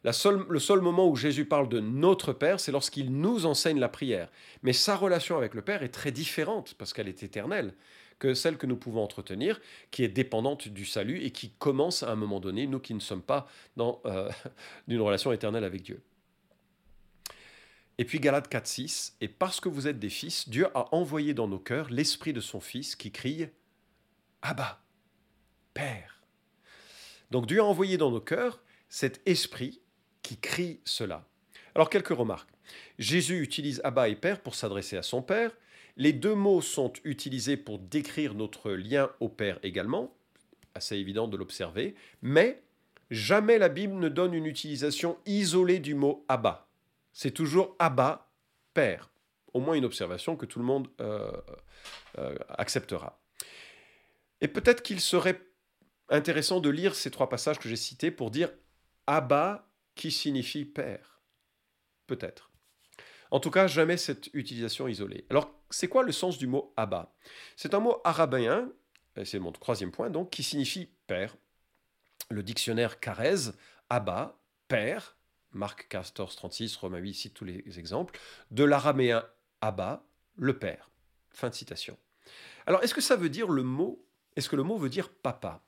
le 0.02 0.58
seul 0.58 0.80
moment 0.80 1.06
où 1.06 1.14
Jésus 1.14 1.44
parle 1.44 1.69
de 1.69 1.80
notre 1.80 2.32
Père, 2.32 2.60
c'est 2.60 2.72
lorsqu'il 2.72 3.12
nous 3.12 3.44
enseigne 3.44 3.78
la 3.78 3.90
prière. 3.90 4.30
Mais 4.62 4.72
sa 4.72 4.96
relation 4.96 5.36
avec 5.36 5.54
le 5.54 5.60
Père 5.60 5.82
est 5.82 5.90
très 5.90 6.12
différente, 6.12 6.75
parce 6.78 6.94
qu'elle 6.94 7.08
est 7.08 7.22
éternelle, 7.22 7.75
que 8.18 8.34
celle 8.34 8.56
que 8.58 8.66
nous 8.66 8.76
pouvons 8.76 9.02
entretenir, 9.02 9.60
qui 9.90 10.02
est 10.04 10.08
dépendante 10.08 10.68
du 10.68 10.84
salut 10.84 11.22
et 11.22 11.30
qui 11.30 11.50
commence 11.50 12.02
à 12.02 12.10
un 12.10 12.16
moment 12.16 12.40
donné, 12.40 12.66
nous 12.66 12.80
qui 12.80 12.94
ne 12.94 13.00
sommes 13.00 13.22
pas 13.22 13.48
dans 13.76 14.00
euh, 14.06 14.30
une 14.88 15.00
relation 15.00 15.32
éternelle 15.32 15.64
avec 15.64 15.82
Dieu. 15.82 16.02
Et 17.98 18.04
puis 18.04 18.20
Galates 18.20 18.48
4, 18.48 18.66
6, 18.66 19.16
et 19.20 19.28
parce 19.28 19.60
que 19.60 19.68
vous 19.68 19.88
êtes 19.88 19.98
des 19.98 20.08
fils, 20.08 20.48
Dieu 20.48 20.68
a 20.74 20.94
envoyé 20.94 21.34
dans 21.34 21.48
nos 21.48 21.58
cœurs 21.58 21.90
l'esprit 21.90 22.32
de 22.32 22.40
son 22.40 22.60
Fils 22.60 22.94
qui 22.94 23.10
crie 23.10 23.48
Abba, 24.40 24.80
Père. 25.74 26.22
Donc 27.32 27.46
Dieu 27.46 27.60
a 27.60 27.64
envoyé 27.64 27.96
dans 27.96 28.12
nos 28.12 28.20
cœurs 28.20 28.62
cet 28.88 29.20
esprit 29.26 29.80
qui 30.22 30.38
crie 30.38 30.80
cela. 30.84 31.26
Alors 31.74 31.90
quelques 31.90 32.08
remarques. 32.16 32.50
Jésus 32.98 33.42
utilise 33.42 33.80
Abba 33.82 34.08
et 34.08 34.16
Père 34.16 34.40
pour 34.40 34.54
s'adresser 34.54 34.96
à 34.96 35.02
son 35.02 35.22
Père. 35.22 35.50
Les 35.98 36.14
deux 36.14 36.34
mots 36.34 36.62
sont 36.62 36.92
utilisés 37.04 37.58
pour 37.58 37.78
décrire 37.78 38.34
notre 38.34 38.72
lien 38.72 39.10
au 39.20 39.28
Père 39.28 39.58
également, 39.62 40.14
assez 40.74 40.96
évident 40.96 41.28
de 41.28 41.37
l'observer, 41.37 41.94
mais 42.23 42.62
jamais 43.11 43.58
la 43.58 43.68
Bible 43.68 43.94
ne 43.94 44.08
donne 44.08 44.32
une 44.32 44.46
utilisation 44.46 45.18
isolée 45.26 45.80
du 45.80 45.94
mot 45.94 46.25
Abba 46.28 46.68
c'est 47.18 47.32
toujours 47.32 47.75
Abba, 47.80 48.30
Père. 48.75 49.11
Au 49.52 49.58
moins 49.58 49.75
une 49.75 49.84
observation 49.84 50.37
que 50.37 50.46
tout 50.46 50.61
le 50.61 50.64
monde 50.64 50.87
euh, 51.00 51.32
euh, 52.18 52.37
acceptera. 52.50 53.20
Et 54.40 54.46
peut-être 54.46 54.82
qu'il 54.82 55.00
serait 55.00 55.42
intéressant 56.11 56.61
de 56.61 56.70
lire 56.70 56.94
ces 56.94 57.11
trois 57.11 57.28
passages 57.28 57.58
que 57.58 57.68
j'ai 57.68 57.75
cités 57.75 58.12
pour 58.12 58.30
dire 58.30 58.52
Abba 59.08 59.68
qui 59.96 60.12
signifie 60.12 60.64
Père. 60.64 61.20
Peut-être. 62.06 62.48
En 63.30 63.40
tout 63.40 63.50
cas, 63.50 63.66
jamais 63.66 63.97
cette 63.97 64.30
utilisation 64.32 64.88
isolée. 64.88 65.26
Alors, 65.30 65.54
c'est 65.70 65.88
quoi 65.88 66.02
le 66.02 66.12
sens 66.12 66.38
du 66.38 66.47
mot 66.47 66.73
Abba 66.76 67.14
C'est 67.56 67.75
un 67.75 67.80
mot 67.80 68.00
arabéen, 68.04 68.70
c'est 69.25 69.38
mon 69.38 69.52
troisième 69.52 69.90
point 69.90 70.11
donc, 70.11 70.30
qui 70.30 70.42
signifie 70.42 70.88
Père. 71.06 71.37
Le 72.30 72.42
dictionnaire 72.42 73.00
Carrez, 73.00 73.52
Abba, 73.90 74.38
Père, 74.68 75.16
Marc 75.52 75.88
14, 75.88 76.37
36, 76.37 76.76
Romain 76.76 76.99
8 76.99 77.14
cite 77.14 77.35
tous 77.35 77.44
les 77.44 77.78
exemples, 77.78 78.18
de 78.50 78.64
l'araméen 78.64 79.25
Abba, 79.61 80.04
le 80.37 80.58
père. 80.58 80.90
Fin 81.30 81.49
de 81.49 81.54
citation. 81.54 81.97
Alors, 82.66 82.82
est-ce 82.82 82.94
que 82.94 83.00
ça 83.00 83.16
veut 83.16 83.30
dire 83.30 83.49
le 83.49 83.62
mot? 83.62 84.04
Est-ce 84.37 84.49
que 84.49 84.56
le 84.56 84.62
mot 84.62 84.76
veut 84.76 84.90
dire 84.90 85.11
papa 85.11 85.62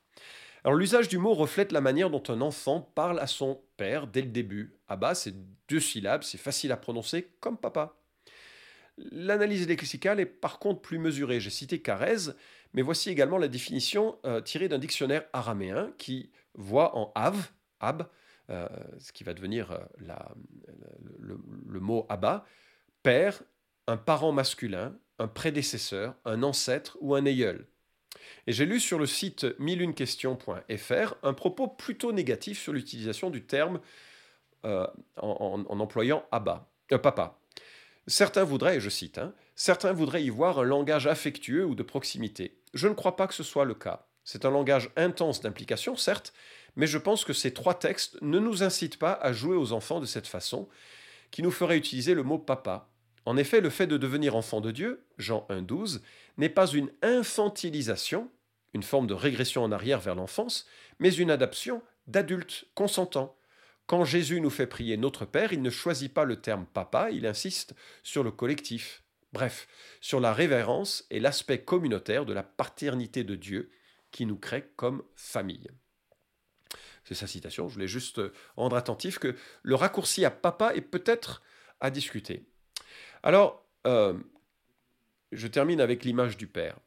L'usage 0.65 1.07
du 1.07 1.17
mot 1.17 1.33
reflète 1.33 1.71
la 1.71 1.81
manière 1.81 2.09
dont 2.09 2.23
un 2.27 2.41
enfant 2.41 2.91
parle 2.93 3.19
à 3.19 3.27
son 3.27 3.61
père 3.77 4.07
dès 4.07 4.21
le 4.21 4.27
début. 4.27 4.75
Abba, 4.87 5.15
c'est 5.15 5.33
deux 5.67 5.79
syllabes, 5.79 6.23
c'est 6.23 6.37
facile 6.37 6.71
à 6.71 6.77
prononcer 6.77 7.31
comme 7.39 7.57
papa. 7.57 7.95
L'analyse 8.97 9.67
lexicale 9.67 10.19
est 10.19 10.25
par 10.25 10.59
contre 10.59 10.81
plus 10.81 10.99
mesurée. 10.99 11.39
J'ai 11.39 11.49
cité 11.49 11.81
Carrez, 11.81 12.33
mais 12.73 12.81
voici 12.81 13.09
également 13.09 13.37
la 13.37 13.47
définition 13.47 14.19
euh, 14.25 14.41
tirée 14.41 14.67
d'un 14.67 14.77
dictionnaire 14.77 15.25
araméen 15.33 15.91
qui 15.97 16.29
voit 16.53 16.95
en 16.95 17.11
av, 17.15 17.51
ab, 17.79 18.07
euh, 18.49 18.67
ce 18.99 19.11
qui 19.11 19.23
va 19.23 19.33
devenir 19.33 19.71
euh, 19.71 19.79
le, 21.19 21.79
mot 21.79 22.05
Abba, 22.09 22.45
père, 23.01 23.41
un 23.87 23.97
parent 23.97 24.31
masculin, 24.31 24.95
un 25.19 25.27
prédécesseur, 25.27 26.15
un 26.25 26.43
ancêtre 26.43 26.97
ou 27.01 27.15
un 27.15 27.25
aïeul. 27.25 27.65
Et 28.47 28.53
j'ai 28.53 28.65
lu 28.65 28.79
sur 28.79 28.99
le 28.99 29.05
site 29.05 29.45
mileunequestion.fr 29.59 31.13
un 31.23 31.33
propos 31.33 31.67
plutôt 31.67 32.11
négatif 32.11 32.61
sur 32.61 32.73
l'utilisation 32.73 33.29
du 33.29 33.43
terme 33.43 33.79
euh, 34.65 34.87
en, 35.17 35.63
employant 35.79 36.23
Abba, 36.31 36.69
papa. 37.01 37.39
Certains 38.07 38.43
voudraient, 38.43 38.79
je 38.79 38.89
cite, 38.89 39.17
hein, 39.17 39.33
certains 39.55 39.93
voudraient 39.93 40.23
y 40.23 40.29
voir 40.29 40.59
un 40.59 40.63
langage 40.63 41.07
affectueux 41.07 41.65
ou 41.65 41.75
de 41.75 41.83
proximité. 41.83 42.57
Je 42.73 42.87
ne 42.87 42.93
crois 42.93 43.15
pas 43.15 43.27
que 43.27 43.33
ce 43.33 43.43
soit 43.43 43.65
le 43.65 43.75
cas. 43.75 44.07
C'est 44.23 44.45
un 44.45 44.51
langage 44.51 44.89
intense 44.95 45.41
d'implication, 45.41 45.95
certes, 45.95 46.33
mais 46.75 46.87
je 46.87 46.97
pense 46.97 47.25
que 47.25 47.33
ces 47.33 47.53
trois 47.53 47.77
textes 47.77 48.21
ne 48.21 48.39
nous 48.39 48.63
incitent 48.63 48.99
pas 48.99 49.13
à 49.13 49.33
jouer 49.33 49.55
aux 49.55 49.71
enfants 49.71 49.99
de 49.99 50.05
cette 50.05 50.27
façon, 50.27 50.67
qui 51.31 51.41
nous 51.41 51.51
ferait 51.51 51.77
utiliser 51.77 52.13
le 52.13 52.23
mot 52.23 52.37
papa. 52.37 52.89
En 53.25 53.37
effet, 53.37 53.61
le 53.61 53.69
fait 53.69 53.87
de 53.87 53.97
devenir 53.97 54.35
enfant 54.35 54.61
de 54.61 54.71
Dieu, 54.71 55.05
Jean 55.17 55.45
1.12, 55.49 56.01
n'est 56.37 56.49
pas 56.49 56.67
une 56.67 56.91
infantilisation, 57.01 58.29
une 58.73 58.83
forme 58.83 59.07
de 59.07 59.13
régression 59.13 59.63
en 59.63 59.71
arrière 59.71 59.99
vers 59.99 60.15
l'enfance, 60.15 60.67
mais 60.99 61.13
une 61.13 61.31
adaptation 61.31 61.81
d'adultes 62.07 62.65
consentants. 62.75 63.37
Quand 63.87 64.05
Jésus 64.05 64.39
nous 64.39 64.49
fait 64.49 64.67
prier 64.67 64.97
notre 64.97 65.25
Père, 65.25 65.53
il 65.53 65.61
ne 65.61 65.69
choisit 65.69 66.13
pas 66.13 66.23
le 66.23 66.39
terme 66.39 66.65
papa, 66.65 67.11
il 67.11 67.25
insiste 67.25 67.73
sur 68.03 68.23
le 68.23 68.31
collectif. 68.31 69.03
Bref, 69.33 69.67
sur 70.01 70.19
la 70.19 70.33
révérence 70.33 71.05
et 71.09 71.19
l'aspect 71.19 71.63
communautaire 71.63 72.25
de 72.25 72.33
la 72.33 72.43
paternité 72.43 73.23
de 73.23 73.35
Dieu 73.35 73.71
qui 74.11 74.25
nous 74.25 74.37
crée 74.37 74.69
comme 74.75 75.03
famille. 75.15 75.69
C'est 77.05 77.15
sa 77.15 77.27
citation, 77.27 77.67
je 77.67 77.73
voulais 77.73 77.87
juste 77.87 78.21
rendre 78.55 78.75
attentif 78.75 79.19
que 79.19 79.35
le 79.63 79.75
raccourci 79.75 80.23
à 80.25 80.31
papa 80.31 80.75
est 80.75 80.81
peut-être 80.81 81.41
à 81.79 81.89
discuter. 81.89 82.45
Alors, 83.23 83.65
euh, 83.87 84.13
je 85.31 85.47
termine 85.47 85.81
avec 85.81 86.03
l'image 86.03 86.37
du 86.37 86.47
Père. 86.47 86.77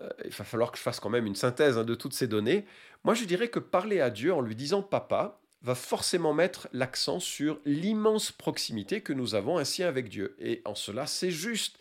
Euh, 0.00 0.08
il 0.24 0.30
va 0.30 0.44
falloir 0.44 0.72
que 0.72 0.78
je 0.78 0.82
fasse 0.82 1.00
quand 1.00 1.10
même 1.10 1.26
une 1.26 1.34
synthèse 1.34 1.78
hein, 1.78 1.84
de 1.84 1.94
toutes 1.94 2.14
ces 2.14 2.26
données. 2.26 2.64
Moi, 3.04 3.14
je 3.14 3.24
dirais 3.24 3.48
que 3.48 3.58
parler 3.58 4.00
à 4.00 4.10
Dieu 4.10 4.32
en 4.32 4.40
lui 4.40 4.56
disant 4.56 4.82
papa 4.82 5.40
va 5.62 5.74
forcément 5.74 6.32
mettre 6.32 6.68
l'accent 6.72 7.20
sur 7.20 7.60
l'immense 7.64 8.32
proximité 8.32 9.02
que 9.02 9.12
nous 9.12 9.34
avons 9.34 9.58
ainsi 9.58 9.82
avec 9.82 10.08
Dieu. 10.08 10.36
Et 10.38 10.62
en 10.64 10.74
cela, 10.74 11.06
c'est 11.06 11.30
juste. 11.30 11.78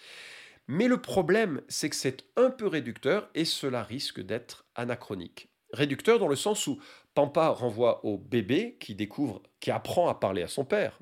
Mais 0.67 0.87
le 0.87 1.01
problème, 1.01 1.61
c'est 1.67 1.89
que 1.89 1.95
c'est 1.95 2.25
un 2.35 2.51
peu 2.51 2.67
réducteur 2.67 3.29
et 3.35 3.45
cela 3.45 3.83
risque 3.83 4.21
d'être 4.21 4.65
anachronique. 4.75 5.49
Réducteur 5.71 6.19
dans 6.19 6.27
le 6.27 6.35
sens 6.35 6.67
où 6.67 6.79
Pampa 7.13 7.49
renvoie 7.49 8.05
au 8.05 8.17
bébé 8.17 8.77
qui 8.79 8.95
découvre, 8.95 9.41
qui 9.59 9.71
apprend 9.71 10.09
à 10.09 10.15
parler 10.15 10.43
à 10.43 10.47
son 10.47 10.65
père. 10.65 10.99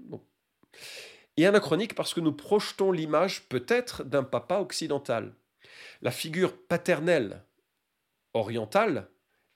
Et 1.37 1.45
anachronique 1.45 1.95
parce 1.95 2.13
que 2.13 2.19
nous 2.19 2.33
projetons 2.33 2.91
l'image 2.91 3.47
peut-être 3.47 4.03
d'un 4.03 4.23
papa 4.23 4.57
occidental. 4.57 5.35
La 6.01 6.11
figure 6.11 6.57
paternelle 6.67 7.43
orientale 8.33 9.09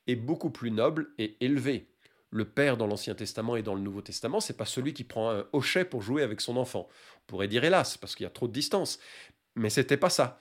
est 0.07 0.15
beaucoup 0.15 0.51
plus 0.51 0.71
noble 0.71 1.11
et 1.17 1.37
élevée. 1.43 1.87
Le 2.29 2.45
père 2.45 2.77
dans 2.77 2.87
l'Ancien 2.87 3.13
Testament 3.13 3.57
et 3.57 3.63
dans 3.63 3.75
le 3.75 3.81
Nouveau 3.81 4.01
Testament, 4.01 4.39
c'est 4.39 4.55
pas 4.55 4.65
celui 4.65 4.93
qui 4.93 5.03
prend 5.03 5.31
un 5.31 5.45
hochet 5.51 5.83
pour 5.83 6.01
jouer 6.01 6.23
avec 6.23 6.39
son 6.39 6.55
enfant. 6.55 6.87
On 7.17 7.25
pourrait 7.27 7.49
dire 7.49 7.63
hélas, 7.63 7.97
parce 7.97 8.15
qu'il 8.15 8.23
y 8.23 8.27
a 8.27 8.31
trop 8.31 8.47
de 8.47 8.53
distance. 8.53 8.99
Mais 9.55 9.69
c'était 9.69 9.97
pas 9.97 10.09
ça. 10.09 10.39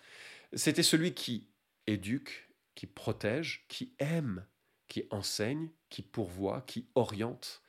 C'était 0.53 0.85
celui 0.85 1.15
qui 1.15 1.49
éduque, 1.87 2.49
qui 2.75 2.87
protège, 2.87 3.65
qui 3.69 3.95
aime, 3.99 4.47
qui 4.87 5.07
enseigne, 5.11 5.71
qui 5.89 6.03
pourvoit, 6.03 6.63
qui 6.63 6.87
oriente. 6.95 7.63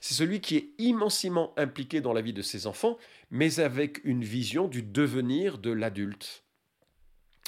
C'est 0.00 0.14
celui 0.14 0.40
qui 0.40 0.56
est 0.56 0.70
immensément 0.78 1.52
impliqué 1.56 2.00
dans 2.00 2.12
la 2.12 2.20
vie 2.20 2.32
de 2.32 2.42
ses 2.42 2.66
enfants, 2.66 2.98
mais 3.30 3.60
avec 3.60 4.00
une 4.04 4.24
vision 4.24 4.68
du 4.68 4.82
devenir 4.82 5.58
de 5.58 5.70
l'adulte. 5.70 6.44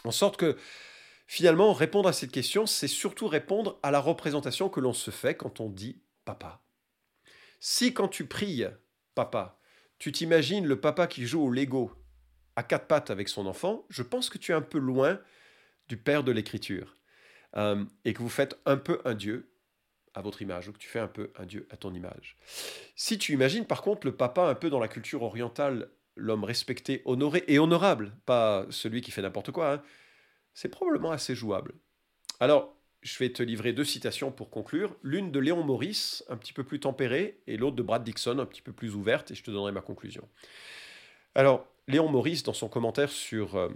En 0.05 0.11
sorte 0.11 0.37
que 0.37 0.57
finalement, 1.27 1.73
répondre 1.73 2.09
à 2.09 2.13
cette 2.13 2.33
question, 2.33 2.67
c'est 2.67 2.89
surtout 2.89 3.29
répondre 3.29 3.79
à 3.83 3.91
la 3.91 4.01
représentation 4.01 4.69
que 4.69 4.81
l'on 4.81 4.93
se 4.93 5.11
fait 5.11 5.35
quand 5.35 5.61
on 5.61 5.69
dit 5.69 6.01
papa. 6.25 6.63
Si 7.61 7.93
quand 7.93 8.09
tu 8.09 8.27
pries 8.27 8.65
papa, 9.15 9.59
tu 9.99 10.13
t'imagines 10.13 10.67
le 10.67 10.81
papa 10.81 11.07
qui 11.07 11.27
joue 11.27 11.43
au 11.43 11.51
Lego 11.51 11.93
à 12.57 12.63
quatre 12.63 12.87
pattes 12.87 13.11
avec 13.11 13.29
son 13.29 13.47
enfant, 13.47 13.85
je 13.89 14.03
pense 14.03 14.31
que 14.31 14.39
tu 14.39 14.53
es 14.53 14.55
un 14.55 14.63
peu 14.63 14.79
loin 14.79 15.21
du 15.89 15.97
père 15.97 16.25
de 16.25 16.33
l'écriture. 16.33 16.97
Euh, 17.57 17.85
et 18.05 18.13
que 18.13 18.19
vous 18.19 18.29
faites 18.29 18.59
un 18.67 18.77
peu 18.77 19.01
un 19.05 19.15
Dieu 19.15 19.48
à 20.19 20.23
votre 20.23 20.43
image, 20.43 20.69
ou 20.69 20.73
que 20.73 20.79
tu 20.79 20.89
fais 20.89 20.99
un 20.99 21.09
peu 21.09 21.31
un 21.39 21.47
Dieu 21.47 21.67
à 21.71 21.77
ton 21.77 21.95
image. 21.95 22.37
Si 22.97 23.19
tu 23.19 23.33
imagines 23.33 23.65
par 23.65 23.83
contre 23.83 24.07
le 24.07 24.15
papa 24.15 24.43
un 24.43 24.55
peu 24.55 24.69
dans 24.69 24.81
la 24.81 24.89
culture 24.89 25.23
orientale, 25.23 25.91
l'homme 26.17 26.45
respecté, 26.45 27.03
honoré 27.05 27.45
et 27.47 27.59
honorable, 27.59 28.13
pas 28.27 28.67
celui 28.71 29.01
qui 29.01 29.11
fait 29.11 29.23
n'importe 29.23 29.53
quoi, 29.53 29.75
hein, 29.75 29.83
c'est 30.55 30.69
probablement 30.69 31.13
assez 31.13 31.35
jouable. 31.35 31.75
Alors, 32.41 32.75
je 33.03 33.17
vais 33.19 33.31
te 33.31 33.45
livrer 33.45 33.73
deux 33.73 33.85
citations 33.85 34.33
pour 34.33 34.51
conclure. 34.51 34.97
L'une 35.03 35.31
de 35.31 35.39
Léon 35.39 35.63
Maurice, 35.63 36.25
un 36.29 36.37
petit 36.37 36.53
peu 36.53 36.65
plus 36.65 36.81
tempérée, 36.81 37.41
et 37.47 37.57
l'autre 37.57 37.77
de 37.77 37.83
Brad 37.83 38.03
Dixon, 38.03 38.41
un 38.41 38.47
petit 38.47 38.63
peu 38.63 38.73
plus 38.73 38.95
ouverte, 38.97 39.31
et 39.31 39.37
je 39.37 39.45
te 39.45 39.53
donnerai 39.53 39.71
ma 39.71 39.81
conclusion. 39.81 40.29
Alors, 41.37 41.69
Léon 41.87 42.09
Maurice, 42.09 42.43
dans 42.43 42.53
son 42.53 42.69
commentaire 42.69 43.11
sur 43.11 43.71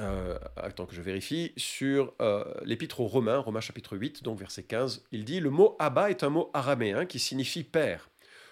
euh, 0.00 0.38
attends 0.56 0.86
que 0.86 0.94
je 0.94 1.02
vérifie, 1.02 1.52
sur 1.56 2.14
euh, 2.20 2.44
l'épître 2.64 3.00
aux 3.00 3.06
Romains, 3.06 3.38
Romains 3.38 3.60
chapitre 3.60 3.96
8, 3.96 4.22
donc 4.22 4.38
verset 4.38 4.62
15, 4.62 5.04
il 5.12 5.24
dit 5.24 5.40
Le 5.40 5.50
mot 5.50 5.76
Abba 5.78 6.10
est 6.10 6.24
un 6.24 6.30
mot 6.30 6.50
araméen 6.54 7.06
qui 7.06 7.18
signifie 7.18 7.64
père. 7.64 8.08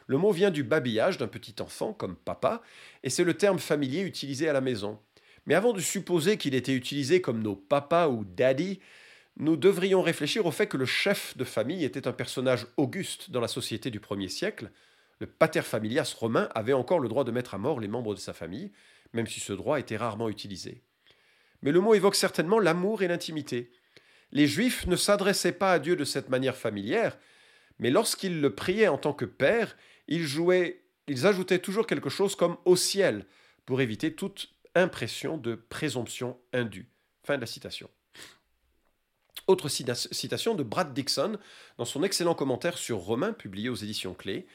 Le 0.06 0.18
mot 0.18 0.30
vient 0.30 0.50
du 0.50 0.62
babillage 0.62 1.18
d'un 1.18 1.26
petit 1.26 1.54
enfant, 1.60 1.92
comme 1.92 2.16
papa, 2.16 2.62
et 3.02 3.10
c'est 3.10 3.24
le 3.24 3.34
terme 3.34 3.58
familier 3.58 4.02
utilisé 4.02 4.48
à 4.48 4.52
la 4.52 4.60
maison. 4.60 4.98
Mais 5.46 5.54
avant 5.54 5.72
de 5.72 5.80
supposer 5.80 6.36
qu'il 6.36 6.54
était 6.54 6.74
utilisé 6.74 7.20
comme 7.20 7.42
nos 7.42 7.56
papas 7.56 8.08
ou 8.08 8.24
daddy, 8.24 8.80
nous 9.36 9.56
devrions 9.56 10.02
réfléchir 10.02 10.44
au 10.46 10.50
fait 10.50 10.66
que 10.66 10.76
le 10.76 10.86
chef 10.86 11.36
de 11.36 11.44
famille 11.44 11.84
était 11.84 12.08
un 12.08 12.12
personnage 12.12 12.66
auguste 12.76 13.30
dans 13.30 13.40
la 13.40 13.48
société 13.48 13.90
du 13.90 14.00
premier 14.00 14.28
siècle. 14.28 14.70
Le 15.20 15.26
pater 15.26 15.62
familias 15.62 16.14
romain 16.18 16.48
avait 16.54 16.72
encore 16.72 17.00
le 17.00 17.08
droit 17.08 17.24
de 17.24 17.30
mettre 17.30 17.54
à 17.54 17.58
mort 17.58 17.80
les 17.80 17.88
membres 17.88 18.14
de 18.14 18.20
sa 18.20 18.32
famille, 18.32 18.72
même 19.12 19.26
si 19.26 19.40
ce 19.40 19.52
droit 19.52 19.78
était 19.78 19.96
rarement 19.96 20.28
utilisé 20.28 20.82
mais 21.62 21.72
le 21.72 21.80
mot 21.80 21.94
évoque 21.94 22.14
certainement 22.14 22.58
l'amour 22.58 23.02
et 23.02 23.08
l'intimité. 23.08 23.70
Les 24.32 24.46
Juifs 24.46 24.86
ne 24.86 24.96
s'adressaient 24.96 25.52
pas 25.52 25.72
à 25.72 25.78
Dieu 25.78 25.96
de 25.96 26.04
cette 26.04 26.28
manière 26.28 26.56
familière, 26.56 27.18
mais 27.78 27.90
lorsqu'ils 27.90 28.40
le 28.40 28.54
priaient 28.54 28.88
en 28.88 28.98
tant 28.98 29.12
que 29.12 29.24
Père, 29.24 29.76
ils, 30.08 31.26
ajoutaient 31.26 31.58
toujours 31.58 31.86
quelque 31.86 32.10
chose 32.10 32.34
comme 32.34 32.56
au 32.64 32.76
ciel, 32.76 33.26
pour 33.64 33.80
éviter 33.80 34.14
toute 34.14 34.54
impression 34.74 35.36
de 35.36 35.54
présomption 35.54 36.38
indue. 36.52 36.90
Fin 37.22 37.36
de 37.36 37.42
la 37.42 37.46
citation. 37.46 37.90
Autre 39.46 39.68
citation 39.68 40.54
de 40.54 40.62
Brad 40.62 40.92
Dixon 40.92 41.38
dans 41.78 41.84
son 41.84 42.02
excellent 42.02 42.34
commentaire 42.34 42.76
sur 42.76 42.98
Romain 42.98 43.32
publié 43.32 43.68
aux 43.68 43.74
éditions 43.74 44.14
Clés. 44.14 44.46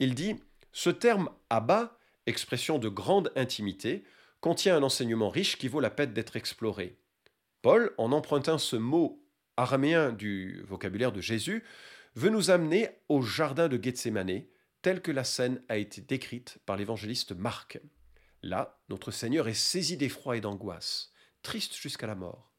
Il 0.00 0.14
dit 0.14 0.36
Ce 0.72 0.90
terme 0.90 1.30
Abba, 1.50 1.98
expression 2.26 2.78
de 2.78 2.88
grande 2.88 3.32
intimité, 3.36 4.04
contient 4.44 4.76
un 4.76 4.82
enseignement 4.82 5.30
riche 5.30 5.56
qui 5.56 5.68
vaut 5.68 5.80
la 5.80 5.88
peine 5.88 6.12
d'être 6.12 6.36
exploré. 6.36 6.98
Paul, 7.62 7.94
en 7.96 8.12
empruntant 8.12 8.58
ce 8.58 8.76
mot 8.76 9.24
araméen 9.56 10.12
du 10.12 10.62
vocabulaire 10.68 11.12
de 11.12 11.22
Jésus, 11.22 11.64
veut 12.14 12.28
nous 12.28 12.50
amener 12.50 12.90
au 13.08 13.22
jardin 13.22 13.68
de 13.68 13.82
Gethsemane, 13.82 14.42
tel 14.82 15.00
que 15.00 15.10
la 15.10 15.24
scène 15.24 15.62
a 15.70 15.78
été 15.78 16.02
décrite 16.02 16.58
par 16.66 16.76
l'évangéliste 16.76 17.32
Marc. 17.32 17.80
Là, 18.42 18.78
notre 18.90 19.12
Seigneur 19.12 19.48
est 19.48 19.54
saisi 19.54 19.96
d'effroi 19.96 20.36
et 20.36 20.42
d'angoisse, 20.42 21.14
triste 21.42 21.74
jusqu'à 21.74 22.06
la 22.06 22.14
mort. 22.14 22.52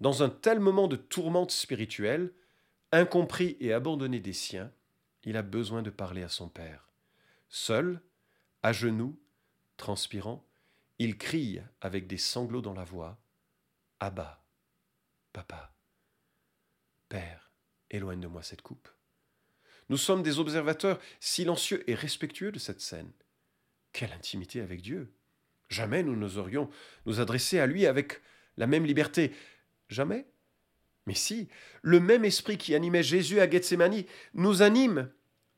Dans 0.00 0.22
un 0.22 0.30
tel 0.30 0.58
moment 0.58 0.88
de 0.88 0.96
tourmente 0.96 1.50
spirituelle, 1.50 2.32
incompris 2.92 3.58
et 3.60 3.74
abandonné 3.74 4.20
des 4.20 4.32
siens, 4.32 4.72
il 5.24 5.36
a 5.36 5.42
besoin 5.42 5.82
de 5.82 5.90
parler 5.90 6.22
à 6.22 6.30
son 6.30 6.48
Père. 6.48 6.88
Seul, 7.50 8.00
à 8.62 8.72
genoux, 8.72 9.20
transpirant, 9.76 10.49
il 11.00 11.16
crie 11.16 11.58
avec 11.80 12.06
des 12.06 12.18
sanglots 12.18 12.60
dans 12.60 12.74
la 12.74 12.84
voix 12.84 13.18
Abba, 14.00 14.44
papa, 15.32 15.74
Père, 17.08 17.50
éloigne 17.90 18.20
de 18.20 18.26
moi 18.26 18.42
cette 18.42 18.60
coupe. 18.60 18.88
Nous 19.88 19.96
sommes 19.96 20.22
des 20.22 20.38
observateurs 20.38 21.00
silencieux 21.18 21.88
et 21.90 21.94
respectueux 21.94 22.52
de 22.52 22.58
cette 22.58 22.82
scène. 22.82 23.10
Quelle 23.92 24.12
intimité 24.12 24.60
avec 24.60 24.82
Dieu 24.82 25.10
Jamais 25.70 26.02
nous 26.02 26.14
n'oserions 26.16 26.68
nous 27.06 27.18
adresser 27.18 27.58
à 27.58 27.66
lui 27.66 27.86
avec 27.86 28.20
la 28.58 28.66
même 28.66 28.84
liberté. 28.84 29.32
Jamais 29.88 30.26
Mais 31.06 31.14
si, 31.14 31.48
le 31.80 31.98
même 31.98 32.26
esprit 32.26 32.58
qui 32.58 32.74
animait 32.74 33.02
Jésus 33.02 33.40
à 33.40 33.48
Gethsemane 33.48 34.04
nous 34.34 34.60
anime. 34.60 35.10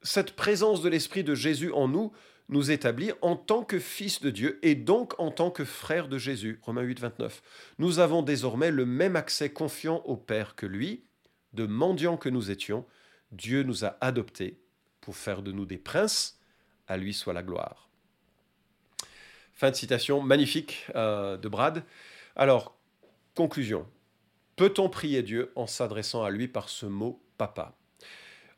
Cette 0.03 0.37
présence 0.37 0.83
de 0.83 0.89
l'esprit 0.89 1.25
de 1.25 1.35
Jésus 1.35 1.73
en 1.73 1.89
nous 1.89 2.13
nous 2.49 2.71
établit 2.71 3.13
en 3.23 3.37
tant 3.37 3.65
que 3.65 3.79
fils 3.79 4.21
de 4.21 4.31
Dieu 4.31 4.59
et 4.63 4.75
donc 4.75 5.19
en 5.19 5.31
tant 5.31 5.51
que 5.51 5.65
frère 5.65 6.09
de 6.09 6.19
Jésus. 6.19 6.59
Romains 6.63 6.83
8, 6.83 7.01
29. 7.01 7.43
Nous 7.79 7.99
avons 7.99 8.23
désormais 8.23 8.71
le 8.71 8.85
même 8.85 9.17
accès 9.17 9.51
confiant 9.51 10.03
au 10.05 10.17
Père 10.17 10.55
que 10.55 10.67
lui, 10.67 11.05
de 11.53 11.67
mendiants 11.67 12.17
que 12.17 12.29
nous 12.29 12.51
étions. 12.51 12.85
Dieu 13.31 13.63
nous 13.63 13.85
a 13.85 13.97
adoptés 14.01 14.59
pour 15.01 15.17
faire 15.17 15.43
de 15.43 15.53
nous 15.53 15.67
des 15.67 15.79
princes. 15.79 16.39
À 16.89 16.97
lui 16.97 17.15
soit 17.15 17.33
la 17.33 17.43
gloire. 17.43 17.89
Fin 19.55 19.71
de 19.71 19.77
citation 19.77 20.21
magnifique 20.21 20.87
euh, 20.95 21.37
de 21.37 21.49
Brad. 21.49 21.85
Alors, 22.37 22.77
conclusion. 23.35 23.87
Peut-on 24.57 24.89
prier 24.89 25.23
Dieu 25.23 25.53
en 25.57 25.67
s'adressant 25.67 26.25
à 26.25 26.31
lui 26.31 26.49
par 26.49 26.69
ce 26.69 26.87
mot 26.87 27.23
papa 27.39 27.75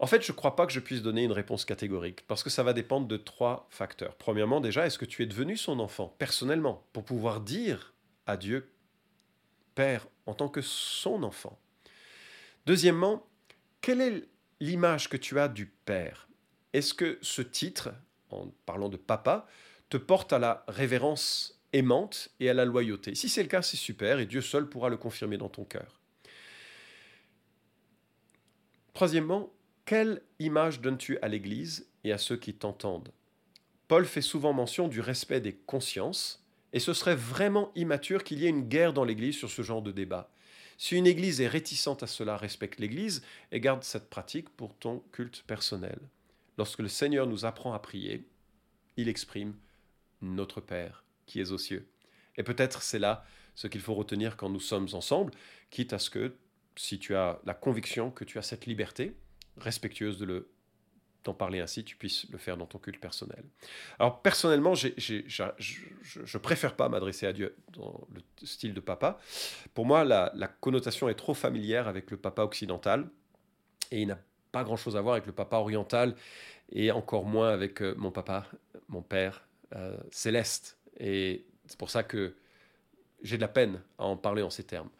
En 0.04 0.06
fait, 0.06 0.20
je 0.20 0.32
ne 0.32 0.36
crois 0.36 0.54
pas 0.54 0.66
que 0.66 0.72
je 0.74 0.80
puisse 0.80 1.00
donner 1.00 1.24
une 1.24 1.32
réponse 1.32 1.64
catégorique, 1.64 2.26
parce 2.26 2.42
que 2.42 2.50
ça 2.50 2.62
va 2.62 2.74
dépendre 2.74 3.08
de 3.08 3.16
trois 3.16 3.66
facteurs. 3.70 4.16
Premièrement, 4.16 4.60
déjà, 4.60 4.84
est-ce 4.84 4.98
que 4.98 5.06
tu 5.06 5.22
es 5.22 5.26
devenu 5.26 5.56
son 5.56 5.80
enfant, 5.80 6.14
personnellement, 6.18 6.86
pour 6.92 7.06
pouvoir 7.06 7.40
dire 7.40 7.94
à 8.26 8.36
Dieu, 8.36 8.70
Père, 9.74 10.06
en 10.26 10.34
tant 10.34 10.50
que 10.50 10.60
son 10.60 11.22
enfant? 11.22 11.58
Deuxièmement, 12.66 13.26
quelle 13.80 14.02
est 14.02 14.28
l'image 14.60 15.08
que 15.08 15.16
tu 15.16 15.40
as 15.40 15.48
du 15.48 15.72
Père? 15.86 16.28
Est-ce 16.74 16.92
que 16.92 17.18
ce 17.22 17.40
titre, 17.40 17.88
en 18.28 18.48
parlant 18.66 18.90
de 18.90 18.98
papa, 18.98 19.46
te 19.88 19.96
porte 19.96 20.34
à 20.34 20.38
la 20.38 20.66
révérence 20.68 21.62
aimante 21.72 22.28
et 22.40 22.50
à 22.50 22.52
la 22.52 22.66
loyauté? 22.66 23.14
Si 23.14 23.30
c'est 23.30 23.42
le 23.42 23.48
cas, 23.48 23.62
c'est 23.62 23.78
super, 23.78 24.18
et 24.18 24.26
Dieu 24.26 24.42
seul 24.42 24.68
pourra 24.68 24.90
le 24.90 24.98
confirmer 24.98 25.38
dans 25.38 25.48
ton 25.48 25.64
cœur. 25.64 25.98
Troisièmement, 28.92 29.50
quelle 29.84 30.22
image 30.38 30.80
donnes-tu 30.80 31.18
à 31.18 31.28
l'Église 31.28 31.86
et 32.04 32.12
à 32.12 32.18
ceux 32.18 32.36
qui 32.36 32.54
t'entendent? 32.54 33.12
Paul 33.86 34.06
fait 34.06 34.22
souvent 34.22 34.54
mention 34.54 34.88
du 34.88 35.00
respect 35.00 35.40
des 35.40 35.54
consciences, 35.54 36.42
et 36.72 36.80
ce 36.80 36.94
serait 36.94 37.14
vraiment 37.14 37.70
immature 37.74 38.24
qu'il 38.24 38.38
y 38.38 38.46
ait 38.46 38.50
une 38.50 38.68
guerre 38.68 38.94
dans 38.94 39.04
l'Église 39.04 39.36
sur 39.36 39.50
ce 39.50 39.62
genre 39.62 39.82
de 39.82 39.92
débat. 39.92 40.30
Si 40.78 40.96
une 40.96 41.06
Église 41.06 41.40
est 41.40 41.48
réticente 41.48 42.02
à 42.02 42.06
cela, 42.06 42.36
respecte 42.36 42.80
l'Église 42.80 43.22
et 43.52 43.60
garde 43.60 43.84
cette 43.84 44.10
pratique 44.10 44.48
pour 44.48 44.74
ton 44.74 45.00
culte 45.12 45.44
personnel. 45.46 45.98
Lorsque 46.56 46.80
le 46.80 46.88
Seigneur 46.88 47.26
nous 47.26 47.44
apprend 47.44 47.74
à 47.74 47.78
prier, 47.78 48.26
il 48.96 49.08
exprime 49.08 49.54
notre 50.22 50.60
Père 50.60 51.04
qui 51.26 51.40
est 51.40 51.52
aux 51.52 51.58
cieux. 51.58 51.86
Et 52.36 52.42
peut-être 52.42 52.82
c'est 52.82 52.98
là 52.98 53.24
ce 53.54 53.68
qu'il 53.68 53.80
faut 53.80 53.94
retenir 53.94 54.36
quand 54.36 54.48
nous 54.48 54.60
sommes 54.60 54.88
ensemble, 54.94 55.32
quitte 55.70 55.92
à 55.92 55.98
ce 55.98 56.10
que, 56.10 56.34
si 56.74 56.98
tu 56.98 57.14
as 57.14 57.40
la 57.44 57.54
conviction 57.54 58.10
que 58.10 58.24
tu 58.24 58.38
as 58.38 58.42
cette 58.42 58.66
liberté, 58.66 59.14
respectueuse 59.58 60.18
de 60.18 60.24
le 60.24 60.48
d'en 61.24 61.34
parler 61.34 61.60
ainsi, 61.60 61.84
tu 61.84 61.96
puisses 61.96 62.28
le 62.30 62.38
faire 62.38 62.56
dans 62.56 62.66
ton 62.66 62.78
culte 62.78 63.00
personnel. 63.00 63.42
Alors 63.98 64.20
personnellement, 64.20 64.74
je 64.74 66.38
préfère 66.38 66.76
pas 66.76 66.88
m'adresser 66.88 67.26
à 67.26 67.32
Dieu 67.32 67.56
dans 67.72 68.06
le 68.14 68.46
style 68.46 68.74
de 68.74 68.80
papa. 68.80 69.18
Pour 69.72 69.86
moi, 69.86 70.04
la, 70.04 70.30
connotation 70.60 71.08
est 71.08 71.14
trop 71.14 71.34
familière 71.34 71.88
avec 71.88 72.10
le 72.10 72.16
papa 72.16 72.42
occidental 72.42 73.08
et 73.90 74.02
il 74.02 74.08
n'a 74.08 74.18
pas 74.52 74.64
grand-chose 74.64 74.96
à 74.96 75.00
voir 75.00 75.14
avec 75.14 75.26
le 75.26 75.32
papa 75.32 75.56
oriental 75.56 76.14
et 76.70 76.90
encore 76.92 77.24
moins 77.24 77.50
avec 77.50 77.82
euh, 77.82 77.94
mon 77.96 78.10
papa, 78.10 78.46
mon 78.88 79.02
père 79.02 79.46
euh, 79.74 79.96
céleste. 80.10 80.78
Et 80.98 81.44
c'est 81.66 81.78
pour 81.78 81.90
ça 81.90 82.02
que 82.02 82.36
j'ai 83.22 83.36
de 83.36 83.42
la 83.42 83.48
peine 83.48 83.80
à 83.98 84.04
en 84.04 84.16
parler 84.16 84.42
en 84.42 84.50
ces 84.50 84.64
termes. 84.64 84.90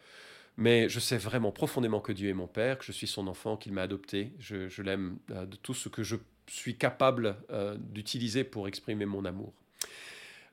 Mais 0.57 0.87
je 0.87 0.99
sais 0.99 1.17
vraiment 1.17 1.51
profondément 1.51 1.99
que 1.99 2.11
Dieu 2.11 2.29
est 2.29 2.33
mon 2.33 2.47
Père, 2.47 2.77
que 2.77 2.85
je 2.85 2.91
suis 2.91 3.07
son 3.07 3.27
enfant, 3.27 3.57
qu'il 3.57 3.73
m'a 3.73 3.81
adopté. 3.81 4.31
Je, 4.39 4.81
l'aime 4.81 5.17
euh, 5.31 5.45
de 5.45 5.55
tout 5.57 5.73
ce 5.73 5.89
que 5.89 6.03
je 6.03 6.15
suis 6.47 6.77
capable 6.77 7.35
euh, 7.49 7.75
d'utiliser 7.77 8.43
pour 8.43 8.67
exprimer 8.67 9.05
mon 9.05 9.25
amour. 9.25 9.53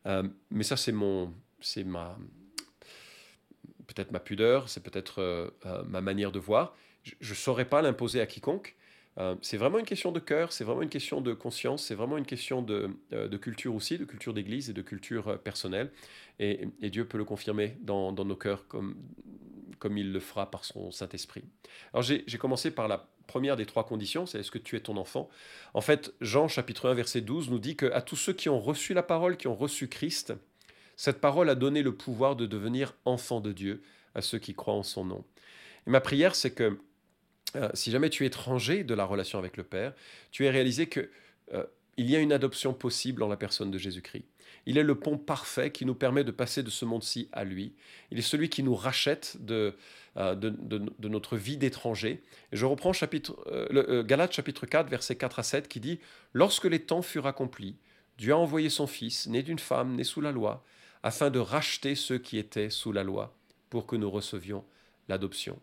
Euh, 0.06 0.25
mais 0.50 0.64
ça, 0.64 0.76
c'est 0.76 0.90
mon, 0.90 1.32
c'est 1.61 1.85
ma, 1.85 2.18
peut-être 3.87 4.11
ma 4.11 4.18
pudeur, 4.18 4.68
c'est 4.68 4.82
peut-être 4.82 5.52
ma 5.87 6.00
manière 6.00 6.32
de 6.32 6.40
voir. 6.40 6.75
Je 7.04 7.30
ne 7.30 7.35
saurais 7.35 7.64
pas 7.64 7.82
l'imposer 7.82 8.21
à 8.21 8.26
quiconque. 8.26 8.75
C'est 9.42 9.57
vraiment 9.57 9.78
une 9.78 9.85
question 9.85 10.11
de 10.11 10.21
cœur, 10.21 10.52
c'est 10.52 10.64
vraiment 10.64 10.83
une 10.83 10.88
question 10.88 11.21
de 11.21 11.35
conscience, 11.35 11.85
c'est 11.85 11.95
vraiment 11.95 12.16
une 12.16 12.25
question 12.25 12.62
de, 12.62 12.90
de 13.11 13.37
culture 13.37 13.75
aussi, 13.75 13.99
de 13.99 14.04
culture 14.04 14.33
d'église 14.33 14.71
et 14.71 14.73
de 14.73 14.83
culture 14.83 15.38
personnelle. 15.40 15.90
Et, 16.38 16.69
Dieu 16.81 17.04
peut 17.04 17.19
le 17.19 17.25
confirmer 17.25 17.76
dans, 17.81 18.12
nos 18.12 18.37
cœurs 18.37 18.66
comme 18.69 18.97
comme 19.78 19.99
il 19.99 20.12
le 20.12 20.21
fera 20.21 20.49
par 20.49 20.64
son 20.64 20.92
Saint-Esprit. 20.92 21.42
Alors 21.92 22.02
j'ai 22.02 22.38
commencé 22.38 22.71
par 22.71 22.87
la 22.87 23.09
première 23.26 23.57
des 23.57 23.66
trois 23.66 23.85
conditions, 23.85 24.26
c'est 24.26 24.38
est-ce 24.38 24.52
que 24.52 24.59
tu 24.59 24.76
es 24.76 24.81
ton 24.81 24.97
enfant? 24.97 25.28
En 25.75 25.81
fait, 25.81 26.14
Jean 26.21 26.47
chapitre 26.47 26.88
1 26.88 26.95
verset 26.95 27.21
12 27.21 27.50
nous 27.50 27.59
dit 27.59 27.75
que 27.75 27.87
à 27.87 28.00
tous 28.00 28.14
ceux 28.14 28.33
qui 28.33 28.49
ont 28.49 28.61
reçu 28.61 28.95
la 28.95 29.02
parole, 29.02 29.37
qui 29.37 29.49
ont 29.49 29.57
reçu 29.57 29.88
Christ, 29.88 30.35
cette 30.97 31.21
parole 31.21 31.49
a 31.50 31.57
donné 31.57 31.83
le 31.83 31.97
pouvoir 31.97 32.37
de 32.37 32.47
devenir 32.47 32.95
enfant 33.04 33.40
de 33.40 33.50
Dieu 33.50 33.83
à 34.14 34.23
ceux 34.23 34.38
qui 34.38 34.54
croient 34.54 34.75
en 34.75 34.85
son 34.85 35.04
nom. 35.04 35.25
Et 35.88 35.90
ma 35.90 36.00
prière, 36.00 36.37
c'est 36.37 36.52
que 36.52 36.78
euh, 37.56 37.68
si 37.75 37.90
jamais 37.90 38.11
tu 38.11 38.25
es 38.25 38.26
étranger 38.26 38.85
de 38.85 38.94
la 38.94 39.04
relation 39.04 39.38
avec 39.38 39.56
le 39.56 39.64
Père, 39.64 39.92
tu 40.30 40.45
aies 40.45 40.50
réalisé 40.50 40.86
que 40.86 41.10
euh, 41.52 41.65
il 41.97 42.10
y 42.10 42.17
a 42.17 42.21
une 42.21 42.32
adoption 42.32 42.73
possible 42.73 43.23
en 43.23 43.28
la 43.28 43.36
personne 43.36 43.71
de 43.71 43.78
Jésus-Christ. 43.78 44.25
Il 44.67 44.78
est 44.78 44.82
le 44.82 44.95
pont 44.95 45.19
parfait 45.19 45.71
qui 45.71 45.84
nous 45.84 45.95
permet 45.95 46.25
de 46.25 46.30
passer 46.30 46.62
de 46.62 46.71
ce 46.71 46.84
monde-ci 46.84 47.28
à 47.32 47.45
lui. 47.45 47.75
Il 48.10 48.19
est 48.19 48.23
celui 48.23 48.49
qui 48.49 48.62
nous 48.62 48.75
rachète 48.75 49.36
de, 49.41 49.75
euh, 50.17 50.36
notre 51.00 51.36
vie 51.36 51.56
d'étranger. 51.56 52.23
je 52.52 52.65
reprends 52.65 52.93
chapitre, 52.93 53.36
euh, 53.49 54.02
Galates 54.02 54.32
chapitre 54.32 54.67
4, 54.67 54.88
versets 54.88 55.17
4 55.17 55.38
à 55.41 55.43
7, 55.43 55.69
qui 55.69 55.80
dit 55.80 56.00
Lorsque 56.32 56.65
les 56.65 56.80
temps 56.80 57.02
furent 57.02 57.26
accomplis, 57.26 57.76
Dieu 58.19 58.32
a 58.32 58.36
envoyé 58.36 58.71
son 58.71 58.86
Fils, 58.86 59.26
né 59.26 59.43
d'une 59.43 59.58
femme, 59.58 59.97
né 59.97 60.04
sous 60.04 60.21
la 60.21 60.32
loi, 60.32 60.65
afin 61.02 61.30
de 61.30 61.41
racheter 61.41 61.95
ceux 61.95 62.19
qui 62.19 62.38
étaient 62.38 62.71
sous 62.71 62.93
la 62.93 63.02
loi, 63.02 63.36
pour 63.69 63.86
que 63.86 63.97
nous 63.97 64.10
recevions 64.10 64.65
l'adoption. 65.08 65.58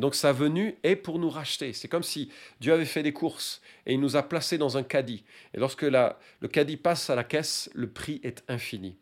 Donc 0.00 0.14
sa 0.14 0.32
venue 0.32 0.76
est 0.82 0.96
pour 0.96 1.18
nous 1.18 1.28
racheter. 1.28 1.72
C'est 1.74 1.88
comme 1.88 2.02
si 2.02 2.32
Dieu 2.60 2.72
avait 2.72 2.86
fait 2.86 3.02
des 3.02 3.12
courses 3.12 3.60
et 3.86 3.92
il 3.92 4.00
nous 4.00 4.16
a 4.16 4.22
placés 4.22 4.56
dans 4.56 4.78
un 4.78 4.82
caddie. 4.82 5.24
Et 5.52 5.58
lorsque 5.58 5.82
le 5.82 6.48
caddie 6.48 6.78
passe 6.78 7.10
à 7.10 7.14
la 7.14 7.22
caisse, 7.22 7.70
le 7.74 7.90
prix 7.90 8.18
est 8.24 8.42
infini. 8.48 8.96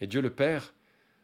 Et 0.00 0.06
Dieu 0.06 0.20
le 0.20 0.30
Père 0.30 0.74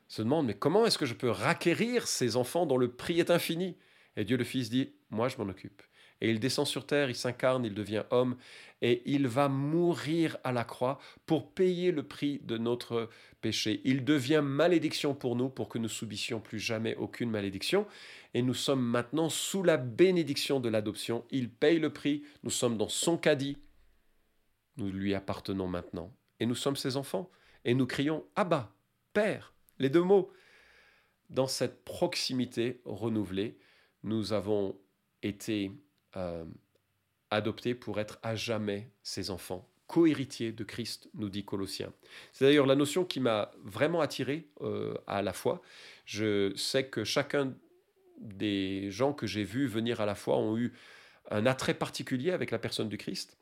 se 0.08 0.20
demande, 0.20 0.46
mais 0.46 0.54
comment 0.54 0.84
est-ce 0.84 0.98
que 0.98 1.06
je 1.06 1.14
peux 1.14 1.30
racquérir 1.30 2.08
ces 2.08 2.36
enfants 2.36 2.66
dont 2.66 2.76
le 2.76 2.90
prix 2.90 3.20
est 3.20 3.30
infini? 3.30 3.76
Et 4.16 4.24
Dieu 4.24 4.36
le 4.36 4.44
Fils 4.44 4.68
dit, 4.68 4.92
moi 5.10 5.28
je 5.28 5.36
m'en 5.38 5.48
occupe. 5.48 5.82
Et 6.20 6.30
il 6.30 6.40
descend 6.40 6.66
sur 6.66 6.86
terre, 6.86 7.10
il 7.10 7.16
s'incarne, 7.16 7.64
il 7.64 7.74
devient 7.74 8.04
homme, 8.10 8.36
et 8.82 9.02
il 9.06 9.26
va 9.26 9.48
mourir 9.48 10.36
à 10.44 10.52
la 10.52 10.64
croix 10.64 10.98
pour 11.26 11.52
payer 11.52 11.90
le 11.90 12.02
prix 12.02 12.40
de 12.44 12.58
notre 12.58 13.08
péché. 13.40 13.80
Il 13.84 14.04
devient 14.04 14.42
malédiction 14.42 15.14
pour 15.14 15.36
nous, 15.36 15.48
pour 15.48 15.68
que 15.68 15.78
nous 15.78 15.88
subissions 15.88 16.40
plus 16.40 16.58
jamais 16.58 16.94
aucune 16.96 17.30
malédiction. 17.30 17.86
Et 18.34 18.42
nous 18.42 18.54
sommes 18.54 18.82
maintenant 18.82 19.28
sous 19.28 19.62
la 19.62 19.76
bénédiction 19.76 20.60
de 20.60 20.68
l'adoption. 20.68 21.24
Il 21.30 21.50
paye 21.50 21.78
le 21.78 21.92
prix, 21.92 22.24
nous 22.42 22.50
sommes 22.50 22.76
dans 22.76 22.88
son 22.88 23.16
caddie. 23.16 23.56
Nous 24.76 24.90
lui 24.90 25.14
appartenons 25.14 25.68
maintenant. 25.68 26.12
Et 26.40 26.46
nous 26.46 26.54
sommes 26.54 26.76
ses 26.76 26.96
enfants. 26.96 27.30
Et 27.64 27.74
nous 27.74 27.86
crions 27.86 28.24
Abba, 28.36 28.74
Père, 29.12 29.54
les 29.78 29.88
deux 29.88 30.02
mots. 30.02 30.30
Dans 31.30 31.46
cette 31.46 31.84
proximité 31.84 32.80
renouvelée, 32.84 33.56
nous 34.02 34.32
avons 34.32 34.76
été 35.22 35.72
euh, 36.16 36.44
adoptés 37.30 37.74
pour 37.74 38.00
être 38.00 38.18
à 38.22 38.34
jamais 38.36 38.90
ses 39.02 39.30
enfants, 39.30 39.68
co-héritiers 39.86 40.52
de 40.52 40.64
Christ, 40.64 41.08
nous 41.14 41.28
dit 41.28 41.44
Colossiens. 41.44 41.92
C'est 42.32 42.44
d'ailleurs 42.44 42.66
la 42.66 42.76
notion 42.76 43.04
qui 43.04 43.20
m'a 43.20 43.50
vraiment 43.62 44.00
attiré 44.00 44.48
euh, 44.60 44.94
à 45.06 45.22
la 45.22 45.32
fois. 45.32 45.62
Je 46.04 46.54
sais 46.56 46.86
que 46.86 47.04
chacun 47.04 47.54
des 48.18 48.90
gens 48.90 49.12
que 49.12 49.26
j'ai 49.26 49.44
vus 49.44 49.66
venir 49.66 50.00
à 50.00 50.06
la 50.06 50.14
fois 50.14 50.36
ont 50.36 50.56
eu 50.56 50.72
un 51.30 51.46
attrait 51.46 51.74
particulier 51.74 52.30
avec 52.30 52.50
la 52.50 52.58
personne 52.58 52.88
du 52.88 52.98
Christ. 52.98 53.36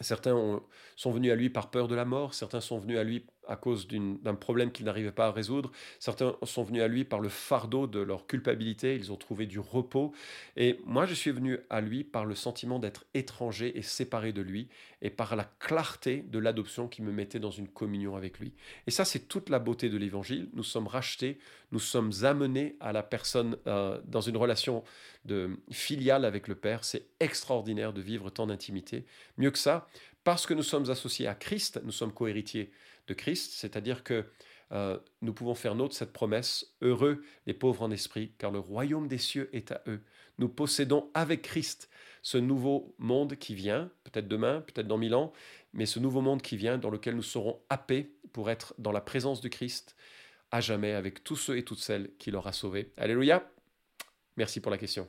Certains 0.00 0.62
sont 0.96 1.10
venus 1.10 1.32
à 1.32 1.34
lui 1.34 1.50
par 1.50 1.70
peur 1.70 1.88
de 1.88 1.94
la 1.94 2.04
mort, 2.04 2.34
certains 2.34 2.60
sont 2.60 2.78
venus 2.78 2.98
à 2.98 3.04
lui 3.04 3.26
à 3.48 3.56
cause 3.56 3.88
d'un 3.88 4.34
problème 4.34 4.70
qu'ils 4.70 4.86
n'arrivaient 4.86 5.10
pas 5.10 5.26
à 5.26 5.32
résoudre, 5.32 5.72
certains 5.98 6.36
sont 6.42 6.62
venus 6.62 6.82
à 6.82 6.88
lui 6.88 7.04
par 7.04 7.20
le 7.20 7.28
fardeau 7.28 7.86
de 7.86 7.98
leur 7.98 8.26
culpabilité, 8.26 8.94
ils 8.94 9.10
ont 9.10 9.16
trouvé 9.16 9.46
du 9.46 9.58
repos, 9.58 10.12
et 10.56 10.78
moi 10.84 11.06
je 11.06 11.14
suis 11.14 11.30
venu 11.30 11.58
à 11.70 11.80
lui 11.80 12.04
par 12.04 12.26
le 12.26 12.34
sentiment 12.34 12.78
d'être 12.78 13.04
étranger 13.14 13.76
et 13.76 13.82
séparé 13.82 14.32
de 14.32 14.42
lui, 14.42 14.68
et 15.00 15.10
par 15.10 15.34
la 15.36 15.44
clarté 15.58 16.24
de 16.28 16.38
l'adoption 16.38 16.88
qui 16.88 17.02
me 17.02 17.12
mettait 17.12 17.38
dans 17.38 17.50
une 17.50 17.68
communion 17.68 18.16
avec 18.16 18.38
lui. 18.38 18.52
Et 18.86 18.90
ça 18.90 19.04
c'est 19.04 19.28
toute 19.28 19.48
la 19.48 19.58
beauté 19.58 19.88
de 19.88 19.96
l'évangile, 19.96 20.48
nous 20.52 20.64
sommes 20.64 20.86
rachetés, 20.86 21.38
nous 21.72 21.78
sommes 21.78 22.12
amenés 22.22 22.76
à 22.80 22.92
la 22.92 23.02
personne 23.02 23.56
euh, 23.66 24.00
dans 24.06 24.20
une 24.20 24.36
relation 24.36 24.84
de 25.24 25.58
filiale 25.70 26.24
avec 26.24 26.48
le 26.48 26.54
Père, 26.54 26.84
c'est 26.84 27.06
extraordinaire 27.20 27.92
de 27.92 28.00
vivre 28.00 28.30
tant 28.30 28.46
d'intimité. 28.46 29.04
Mieux 29.36 29.50
que 29.50 29.58
ça, 29.58 29.88
parce 30.24 30.46
que 30.46 30.54
nous 30.54 30.62
sommes 30.62 30.90
associés 30.90 31.26
à 31.26 31.34
Christ, 31.34 31.80
nous 31.84 31.92
sommes 31.92 32.12
cohéritiers 32.12 32.70
de 33.08 33.14
Christ, 33.14 33.52
c'est-à-dire 33.54 34.04
que 34.04 34.24
euh, 34.70 34.98
nous 35.22 35.32
pouvons 35.32 35.54
faire 35.54 35.74
nôtre 35.74 35.96
cette 35.96 36.12
promesse, 36.12 36.74
heureux 36.82 37.22
les 37.46 37.54
pauvres 37.54 37.82
en 37.82 37.90
esprit, 37.90 38.32
car 38.38 38.50
le 38.50 38.58
royaume 38.58 39.08
des 39.08 39.18
cieux 39.18 39.48
est 39.52 39.72
à 39.72 39.82
eux. 39.86 40.02
Nous 40.38 40.48
possédons 40.48 41.10
avec 41.14 41.42
Christ 41.42 41.88
ce 42.22 42.38
nouveau 42.38 42.94
monde 42.98 43.36
qui 43.36 43.54
vient, 43.54 43.90
peut-être 44.04 44.28
demain, 44.28 44.60
peut-être 44.60 44.86
dans 44.86 44.98
mille 44.98 45.14
ans, 45.14 45.32
mais 45.72 45.86
ce 45.86 45.98
nouveau 45.98 46.20
monde 46.20 46.42
qui 46.42 46.56
vient 46.56 46.78
dans 46.78 46.90
lequel 46.90 47.16
nous 47.16 47.22
serons 47.22 47.60
happés 47.70 48.12
pour 48.32 48.50
être 48.50 48.74
dans 48.78 48.92
la 48.92 49.00
présence 49.00 49.40
de 49.40 49.48
Christ 49.48 49.96
à 50.50 50.60
jamais 50.60 50.92
avec 50.92 51.24
tous 51.24 51.36
ceux 51.36 51.56
et 51.56 51.64
toutes 51.64 51.80
celles 51.80 52.10
qu'il 52.18 52.36
aura 52.36 52.52
sauvés. 52.52 52.92
Alléluia. 52.96 53.50
Merci 54.36 54.60
pour 54.60 54.70
la 54.70 54.78
question. 54.78 55.08